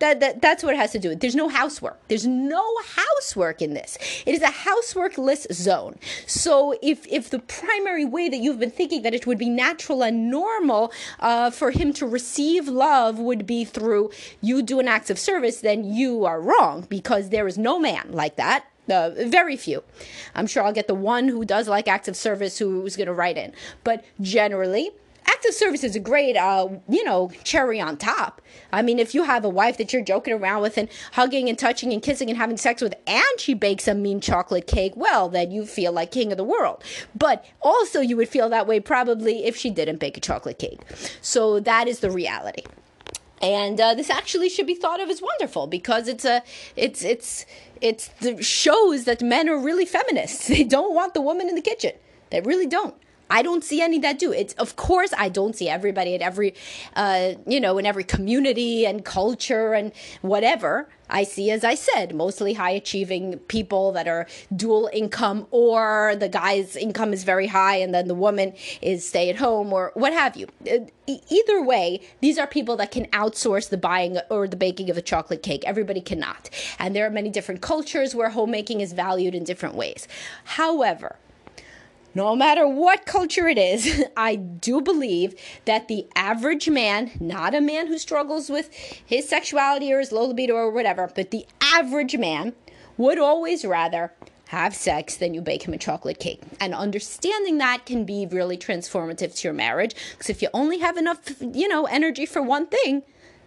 That, 0.00 0.20
that, 0.20 0.42
that's 0.42 0.62
what 0.62 0.74
it 0.74 0.78
has 0.78 0.92
to 0.92 0.98
do 0.98 1.10
with. 1.10 1.20
There's 1.20 1.36
no 1.36 1.48
housework. 1.48 1.98
There's 2.08 2.26
no 2.26 2.64
housework 2.96 3.62
in 3.62 3.74
this. 3.74 3.96
It 4.26 4.34
is 4.34 4.42
a 4.42 4.46
houseworkless 4.46 5.52
zone. 5.52 5.98
So 6.26 6.76
if 6.82 7.06
if 7.06 7.30
the 7.30 7.38
primary 7.38 8.04
way 8.04 8.28
that 8.28 8.38
you've 8.38 8.58
been 8.58 8.70
thinking 8.70 9.02
that 9.02 9.14
it 9.14 9.26
would 9.26 9.38
be 9.38 9.48
natural 9.48 10.02
and 10.02 10.30
normal 10.30 10.92
uh, 11.20 11.50
for 11.50 11.70
him 11.70 11.92
to 11.94 12.06
receive 12.06 12.68
love 12.68 13.18
would 13.18 13.46
be 13.46 13.64
through 13.64 14.10
you 14.40 14.62
do 14.62 14.80
an 14.80 14.88
act 14.88 15.10
of 15.10 15.18
service, 15.18 15.60
then 15.60 15.84
you 15.84 16.24
are 16.24 16.40
wrong 16.40 16.86
because 16.88 17.30
there 17.30 17.46
is 17.46 17.56
no 17.56 17.78
man 17.78 18.08
like 18.10 18.36
that. 18.36 18.66
Uh, 18.90 19.10
very 19.26 19.56
few. 19.56 19.82
I'm 20.34 20.46
sure 20.46 20.62
I'll 20.62 20.72
get 20.72 20.88
the 20.88 20.94
one 20.94 21.28
who 21.28 21.44
does 21.46 21.68
like 21.68 21.88
acts 21.88 22.08
of 22.08 22.16
service 22.16 22.58
who's 22.58 22.96
going 22.96 23.06
to 23.06 23.14
write 23.14 23.38
in. 23.38 23.52
But 23.82 24.04
generally, 24.20 24.90
active 25.26 25.54
service 25.54 25.84
is 25.84 25.96
a 25.96 26.00
great, 26.00 26.36
uh, 26.36 26.68
you 26.88 27.04
know, 27.04 27.30
cherry 27.44 27.80
on 27.80 27.96
top. 27.96 28.40
I 28.72 28.82
mean, 28.82 28.98
if 28.98 29.14
you 29.14 29.24
have 29.24 29.44
a 29.44 29.48
wife 29.48 29.76
that 29.78 29.92
you're 29.92 30.02
joking 30.02 30.34
around 30.34 30.62
with 30.62 30.78
and 30.78 30.88
hugging 31.12 31.48
and 31.48 31.58
touching 31.58 31.92
and 31.92 32.02
kissing 32.02 32.28
and 32.28 32.38
having 32.38 32.56
sex 32.56 32.82
with, 32.82 32.94
and 33.06 33.24
she 33.38 33.54
bakes 33.54 33.88
a 33.88 33.94
mean 33.94 34.20
chocolate 34.20 34.66
cake, 34.66 34.92
well, 34.96 35.28
then 35.28 35.50
you 35.50 35.66
feel 35.66 35.92
like 35.92 36.10
king 36.12 36.32
of 36.32 36.38
the 36.38 36.44
world. 36.44 36.82
But 37.14 37.44
also, 37.62 38.00
you 38.00 38.16
would 38.16 38.28
feel 38.28 38.48
that 38.50 38.66
way 38.66 38.80
probably 38.80 39.44
if 39.44 39.56
she 39.56 39.70
didn't 39.70 39.98
bake 39.98 40.16
a 40.16 40.20
chocolate 40.20 40.58
cake. 40.58 40.80
So 41.20 41.60
that 41.60 41.88
is 41.88 42.00
the 42.00 42.10
reality. 42.10 42.62
and 43.42 43.80
uh, 43.80 43.94
this 43.94 44.10
actually 44.10 44.48
should 44.48 44.66
be 44.66 44.74
thought 44.74 45.00
of 45.00 45.10
as 45.10 45.20
wonderful 45.20 45.66
because 45.66 46.08
it's 46.08 46.24
a 46.24 46.42
it's 46.76 47.04
it's 47.04 47.44
it's 47.80 48.08
the 48.20 48.42
shows 48.42 49.04
that 49.04 49.22
men 49.22 49.48
are 49.48 49.58
really 49.58 49.84
feminists 49.84 50.48
they 50.54 50.64
don't 50.64 50.94
want 50.94 51.14
the 51.14 51.20
woman 51.20 51.48
in 51.48 51.54
the 51.54 51.60
kitchen 51.60 51.92
they 52.30 52.40
really 52.40 52.66
don't 52.66 52.94
I 53.34 53.42
don't 53.42 53.64
see 53.64 53.80
any 53.80 53.98
that 53.98 54.20
do. 54.20 54.32
It's 54.32 54.54
of 54.54 54.76
course 54.76 55.12
I 55.18 55.28
don't 55.28 55.56
see 55.56 55.68
everybody 55.68 56.14
at 56.14 56.22
every, 56.22 56.54
uh, 56.94 57.32
you 57.46 57.60
know, 57.60 57.78
in 57.78 57.84
every 57.84 58.04
community 58.04 58.86
and 58.86 59.04
culture 59.04 59.74
and 59.74 59.90
whatever. 60.22 60.88
I 61.10 61.24
see, 61.24 61.50
as 61.50 61.64
I 61.64 61.74
said, 61.74 62.14
mostly 62.14 62.54
high 62.54 62.70
achieving 62.70 63.38
people 63.40 63.92
that 63.92 64.08
are 64.08 64.26
dual 64.54 64.88
income, 64.92 65.46
or 65.50 66.14
the 66.16 66.28
guy's 66.28 66.76
income 66.76 67.12
is 67.12 67.24
very 67.24 67.48
high 67.48 67.76
and 67.76 67.92
then 67.92 68.08
the 68.08 68.14
woman 68.14 68.54
is 68.80 69.06
stay 69.06 69.28
at 69.28 69.36
home, 69.36 69.72
or 69.72 69.90
what 69.94 70.12
have 70.12 70.36
you. 70.36 70.46
Uh, 70.70 70.86
either 71.06 71.62
way, 71.62 72.00
these 72.20 72.38
are 72.38 72.46
people 72.46 72.76
that 72.76 72.90
can 72.90 73.06
outsource 73.06 73.68
the 73.68 73.76
buying 73.76 74.18
or 74.30 74.48
the 74.48 74.56
baking 74.56 74.88
of 74.90 74.96
a 74.96 75.02
chocolate 75.02 75.42
cake. 75.42 75.62
Everybody 75.66 76.00
cannot. 76.00 76.48
And 76.78 76.96
there 76.96 77.04
are 77.04 77.10
many 77.10 77.30
different 77.30 77.60
cultures 77.60 78.14
where 78.14 78.30
homemaking 78.30 78.80
is 78.80 78.92
valued 78.92 79.34
in 79.34 79.44
different 79.44 79.74
ways. 79.74 80.08
However, 80.44 81.16
no 82.14 82.36
matter 82.36 82.66
what 82.66 83.06
culture 83.06 83.48
it 83.48 83.58
is, 83.58 84.04
I 84.16 84.36
do 84.36 84.80
believe 84.80 85.34
that 85.64 85.88
the 85.88 86.06
average 86.14 86.68
man, 86.68 87.10
not 87.20 87.54
a 87.54 87.60
man 87.60 87.88
who 87.88 87.98
struggles 87.98 88.48
with 88.48 88.72
his 89.04 89.28
sexuality 89.28 89.92
or 89.92 89.98
his 89.98 90.12
low 90.12 90.26
libido 90.26 90.54
or 90.54 90.70
whatever, 90.70 91.10
but 91.14 91.30
the 91.30 91.46
average 91.60 92.16
man 92.16 92.54
would 92.96 93.18
always 93.18 93.64
rather 93.64 94.12
have 94.48 94.74
sex 94.74 95.16
than 95.16 95.34
you 95.34 95.40
bake 95.40 95.66
him 95.66 95.74
a 95.74 95.78
chocolate 95.78 96.20
cake. 96.20 96.40
And 96.60 96.74
understanding 96.74 97.58
that 97.58 97.86
can 97.86 98.04
be 98.04 98.26
really 98.26 98.56
transformative 98.56 99.34
to 99.36 99.48
your 99.48 99.54
marriage 99.54 99.94
because 100.12 100.30
if 100.30 100.42
you 100.42 100.48
only 100.54 100.78
have 100.78 100.96
enough, 100.96 101.20
you 101.40 101.66
know, 101.66 101.86
energy 101.86 102.26
for 102.26 102.42
one 102.42 102.66
thing, 102.66 103.02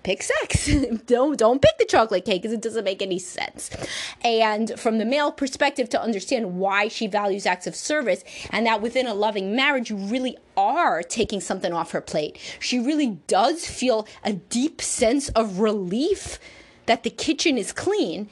pick 0.07 0.23
sex. 0.23 0.71
don't 1.05 1.37
don't 1.37 1.61
pick 1.61 1.77
the 1.77 1.85
chocolate 1.85 2.23
cake 2.23 2.41
because 2.41 2.53
it 2.53 2.61
doesn't 2.61 2.85
make 2.85 3.01
any 3.01 3.19
sense. 3.19 3.69
And 4.23 4.79
from 4.79 4.99
the 4.99 5.05
male 5.05 5.33
perspective, 5.33 5.89
to 5.89 6.01
understand 6.01 6.57
why 6.57 6.87
she 6.87 7.07
values 7.07 7.45
acts 7.45 7.67
of 7.67 7.75
service, 7.75 8.23
and 8.49 8.65
that 8.65 8.81
within 8.81 9.05
a 9.05 9.13
loving 9.13 9.53
marriage, 9.53 9.89
you 9.89 9.97
really 9.97 10.37
are 10.55 11.03
taking 11.03 11.41
something 11.41 11.73
off 11.73 11.91
her 11.91 11.99
plate. 11.99 12.37
She 12.57 12.79
really 12.79 13.17
does 13.27 13.67
feel 13.67 14.07
a 14.23 14.31
deep 14.31 14.81
sense 14.81 15.27
of 15.29 15.59
relief 15.59 16.39
that 16.85 17.03
the 17.03 17.09
kitchen 17.09 17.57
is 17.57 17.73
clean 17.73 18.29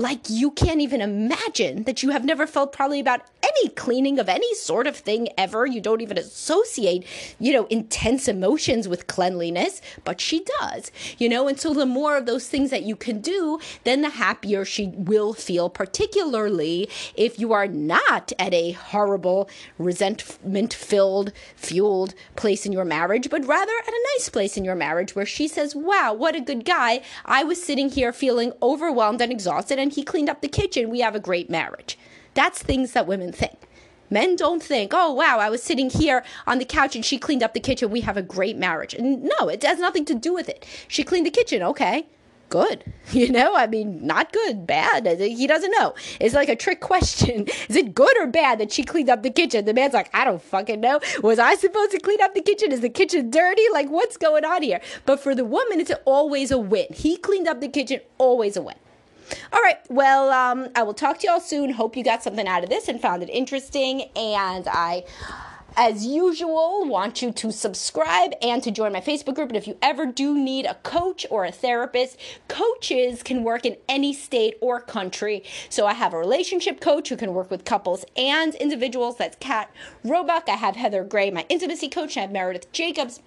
like 0.00 0.30
you 0.30 0.50
can't 0.50 0.80
even 0.80 1.02
imagine 1.02 1.84
that 1.84 2.02
you 2.02 2.08
have 2.08 2.24
never 2.24 2.46
felt 2.46 2.72
probably 2.72 3.00
about 3.00 3.20
any 3.42 3.68
cleaning 3.74 4.18
of 4.18 4.30
any 4.30 4.54
sort 4.54 4.86
of 4.86 4.96
thing 4.96 5.28
ever. 5.36 5.66
You 5.66 5.82
don't 5.82 6.00
even 6.00 6.16
associate, 6.16 7.06
you 7.38 7.52
know, 7.52 7.66
intense 7.66 8.26
emotions 8.26 8.88
with 8.88 9.06
cleanliness, 9.06 9.82
but 10.04 10.18
she 10.18 10.42
does, 10.58 10.90
you 11.18 11.28
know, 11.28 11.48
and 11.48 11.60
so 11.60 11.74
the 11.74 11.84
more 11.84 12.16
of 12.16 12.24
those 12.24 12.48
things 12.48 12.70
that 12.70 12.84
you 12.84 12.96
can 12.96 13.20
do, 13.20 13.60
then 13.84 14.00
the 14.00 14.08
happier 14.08 14.64
she 14.64 14.86
will 14.86 15.34
feel, 15.34 15.68
particularly 15.68 16.88
if 17.14 17.38
you 17.38 17.52
are 17.52 17.66
not 17.66 18.32
at 18.38 18.54
a 18.54 18.72
horrible, 18.72 19.50
resentment 19.76 20.72
filled, 20.72 21.30
fueled 21.56 22.14
place 22.36 22.64
in 22.64 22.72
your 22.72 22.86
marriage, 22.86 23.28
but 23.28 23.46
rather 23.46 23.72
at 23.86 23.92
a 23.92 24.06
nice 24.16 24.30
place 24.30 24.56
in 24.56 24.64
your 24.64 24.74
marriage 24.74 25.14
where 25.14 25.26
she 25.26 25.46
says, 25.46 25.74
Wow, 25.74 26.14
what 26.14 26.34
a 26.34 26.40
good 26.40 26.64
guy. 26.64 27.02
I 27.26 27.44
was 27.44 27.62
sitting 27.62 27.90
here 27.90 28.14
feeling 28.14 28.54
overwhelmed 28.62 29.20
and 29.20 29.30
exhausted 29.30 29.78
and 29.78 29.89
he 29.90 30.02
cleaned 30.02 30.28
up 30.28 30.40
the 30.40 30.48
kitchen. 30.48 30.90
We 30.90 31.00
have 31.00 31.14
a 31.14 31.20
great 31.20 31.50
marriage. 31.50 31.98
That's 32.34 32.62
things 32.62 32.92
that 32.92 33.06
women 33.06 33.32
think. 33.32 33.58
Men 34.10 34.34
don't 34.34 34.62
think, 34.62 34.92
oh, 34.92 35.12
wow, 35.12 35.38
I 35.38 35.50
was 35.50 35.62
sitting 35.62 35.88
here 35.88 36.24
on 36.46 36.58
the 36.58 36.64
couch 36.64 36.96
and 36.96 37.04
she 37.04 37.16
cleaned 37.16 37.44
up 37.44 37.54
the 37.54 37.60
kitchen. 37.60 37.90
We 37.90 38.00
have 38.00 38.16
a 38.16 38.22
great 38.22 38.56
marriage. 38.56 38.92
And 38.92 39.30
no, 39.38 39.48
it 39.48 39.62
has 39.62 39.78
nothing 39.78 40.04
to 40.06 40.14
do 40.14 40.34
with 40.34 40.48
it. 40.48 40.66
She 40.88 41.04
cleaned 41.04 41.26
the 41.26 41.30
kitchen. 41.30 41.62
Okay. 41.62 42.06
Good. 42.50 42.84
You 43.12 43.32
know, 43.32 43.56
I 43.56 43.66
mean, 43.66 44.06
not 44.06 44.32
good, 44.32 44.68
bad. 44.68 45.04
Uh, 45.04 45.16
he 45.16 45.48
doesn't 45.48 45.72
know. 45.72 45.94
It's 46.20 46.32
like 46.32 46.48
a 46.48 46.54
trick 46.54 46.78
question. 46.78 47.48
Is 47.68 47.74
it 47.74 47.92
good 47.92 48.16
or 48.20 48.28
bad 48.28 48.60
that 48.60 48.70
she 48.70 48.84
cleaned 48.84 49.10
up 49.10 49.24
the 49.24 49.30
kitchen? 49.30 49.64
The 49.64 49.74
man's 49.74 49.94
like, 49.94 50.14
I 50.14 50.24
don't 50.24 50.40
fucking 50.40 50.80
know. 50.80 51.00
Was 51.20 51.40
I 51.40 51.56
supposed 51.56 51.90
to 51.90 51.98
clean 51.98 52.22
up 52.22 52.34
the 52.34 52.40
kitchen? 52.40 52.70
Is 52.70 52.82
the 52.82 52.88
kitchen 52.88 53.28
dirty? 53.28 53.64
Like, 53.72 53.88
what's 53.88 54.16
going 54.16 54.44
on 54.44 54.62
here? 54.62 54.80
But 55.06 55.18
for 55.18 55.34
the 55.34 55.44
woman, 55.44 55.80
it's 55.80 55.90
always 56.04 56.52
a 56.52 56.58
win. 56.58 56.86
He 56.92 57.16
cleaned 57.16 57.48
up 57.48 57.60
the 57.60 57.68
kitchen, 57.68 58.00
always 58.16 58.56
a 58.56 58.62
win. 58.62 58.76
All 59.52 59.60
right. 59.60 59.78
Well, 59.88 60.30
um, 60.30 60.68
I 60.74 60.82
will 60.82 60.94
talk 60.94 61.18
to 61.20 61.26
y'all 61.26 61.40
soon. 61.40 61.70
Hope 61.70 61.96
you 61.96 62.04
got 62.04 62.22
something 62.22 62.46
out 62.46 62.64
of 62.64 62.70
this 62.70 62.88
and 62.88 63.00
found 63.00 63.22
it 63.22 63.30
interesting. 63.30 64.02
And 64.16 64.66
I 64.68 65.04
as 65.76 66.04
usual, 66.04 66.84
want 66.84 67.22
you 67.22 67.32
to 67.32 67.52
subscribe 67.52 68.32
and 68.42 68.62
to 68.62 68.70
join 68.70 68.92
my 68.92 69.00
Facebook 69.00 69.34
group. 69.34 69.50
And 69.50 69.56
if 69.56 69.66
you 69.66 69.76
ever 69.80 70.06
do 70.06 70.36
need 70.36 70.66
a 70.66 70.74
coach 70.74 71.24
or 71.30 71.44
a 71.44 71.52
therapist, 71.52 72.18
coaches 72.48 73.22
can 73.22 73.44
work 73.44 73.64
in 73.64 73.76
any 73.88 74.12
state 74.12 74.56
or 74.60 74.80
country. 74.80 75.44
So 75.68 75.86
I 75.86 75.94
have 75.94 76.12
a 76.12 76.18
relationship 76.18 76.80
coach 76.80 77.08
who 77.08 77.16
can 77.16 77.34
work 77.34 77.50
with 77.50 77.64
couples 77.64 78.04
and 78.16 78.54
individuals. 78.56 79.16
That's 79.16 79.36
Kat 79.38 79.70
Roebuck. 80.04 80.48
I 80.48 80.56
have 80.56 80.76
Heather 80.76 81.04
Ray, 81.04 81.30
my 81.30 81.46
intimacy 81.48 81.88
coach. 81.88 82.16
I 82.16 82.22
have 82.22 82.32
Meredith 82.32 82.70
Jacobs 82.72 83.20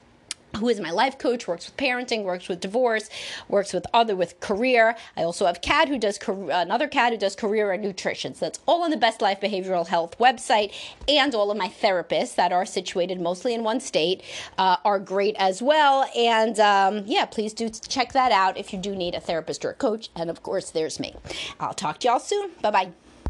who 0.58 0.70
is 0.70 0.80
my 0.80 0.92
life 0.92 1.18
coach, 1.18 1.48
works 1.48 1.66
with 1.66 1.78
parenting, 1.78 2.24
works 2.24 2.48
with 2.48 2.60
divorce, 2.60 3.10
works 3.48 3.74
with 3.74 3.86
other 3.94 4.16
with 4.16 4.40
career. 4.40 4.96
I 5.18 5.24
also 5.24 5.46
have 5.46 5.62
Kat 5.62 5.88
who 5.88 5.98
does 5.98 6.20
another 6.28 6.88
Kat 6.88 7.12
who 7.12 7.18
does 7.18 7.36
career 7.36 7.72
and 7.72 7.84
nutrition. 7.84 8.36
So 8.36 8.46
that's 8.46 8.60
all 8.66 8.84
on 8.84 8.92
the 8.92 8.98
Best 8.98 9.22
Life 9.22 9.42
Behavioral 9.42 9.88
Health 9.88 10.18
website, 10.20 10.74
and 11.08 11.34
all 11.36 11.52
of 11.52 11.58
my 11.58 11.68
therapists 11.68 12.36
that 12.36 12.52
are 12.52 12.66
situated 12.66 13.20
mostly 13.20 13.54
in 13.54 13.64
one 13.64 13.80
state 13.80 14.24
uh, 14.58 14.78
are 14.86 15.00
great 15.00 15.36
as 15.40 15.62
well. 15.62 16.10
And 16.16 16.60
um, 16.60 17.04
yeah, 17.06 17.26
please 17.26 17.54
do 17.54 17.70
check 17.70 18.14
that 18.14 18.32
out 18.32 18.58
if 18.58 18.74
you 18.74 18.80
do 18.80 18.96
need 18.96 19.16
a 19.16 19.20
therapist 19.20 19.66
or 19.66 19.72
a 19.72 19.76
coach. 19.76 20.10
And 20.16 20.30
of 20.30 20.44
course, 20.44 20.70
there's 20.70 21.00
me. 21.00 21.16
I'll 21.60 21.74
talk 21.74 22.00
to 22.00 22.08
y'all 22.08 22.20
soon. 22.20 22.52
Bye 22.62 22.72
bye. 22.72 23.03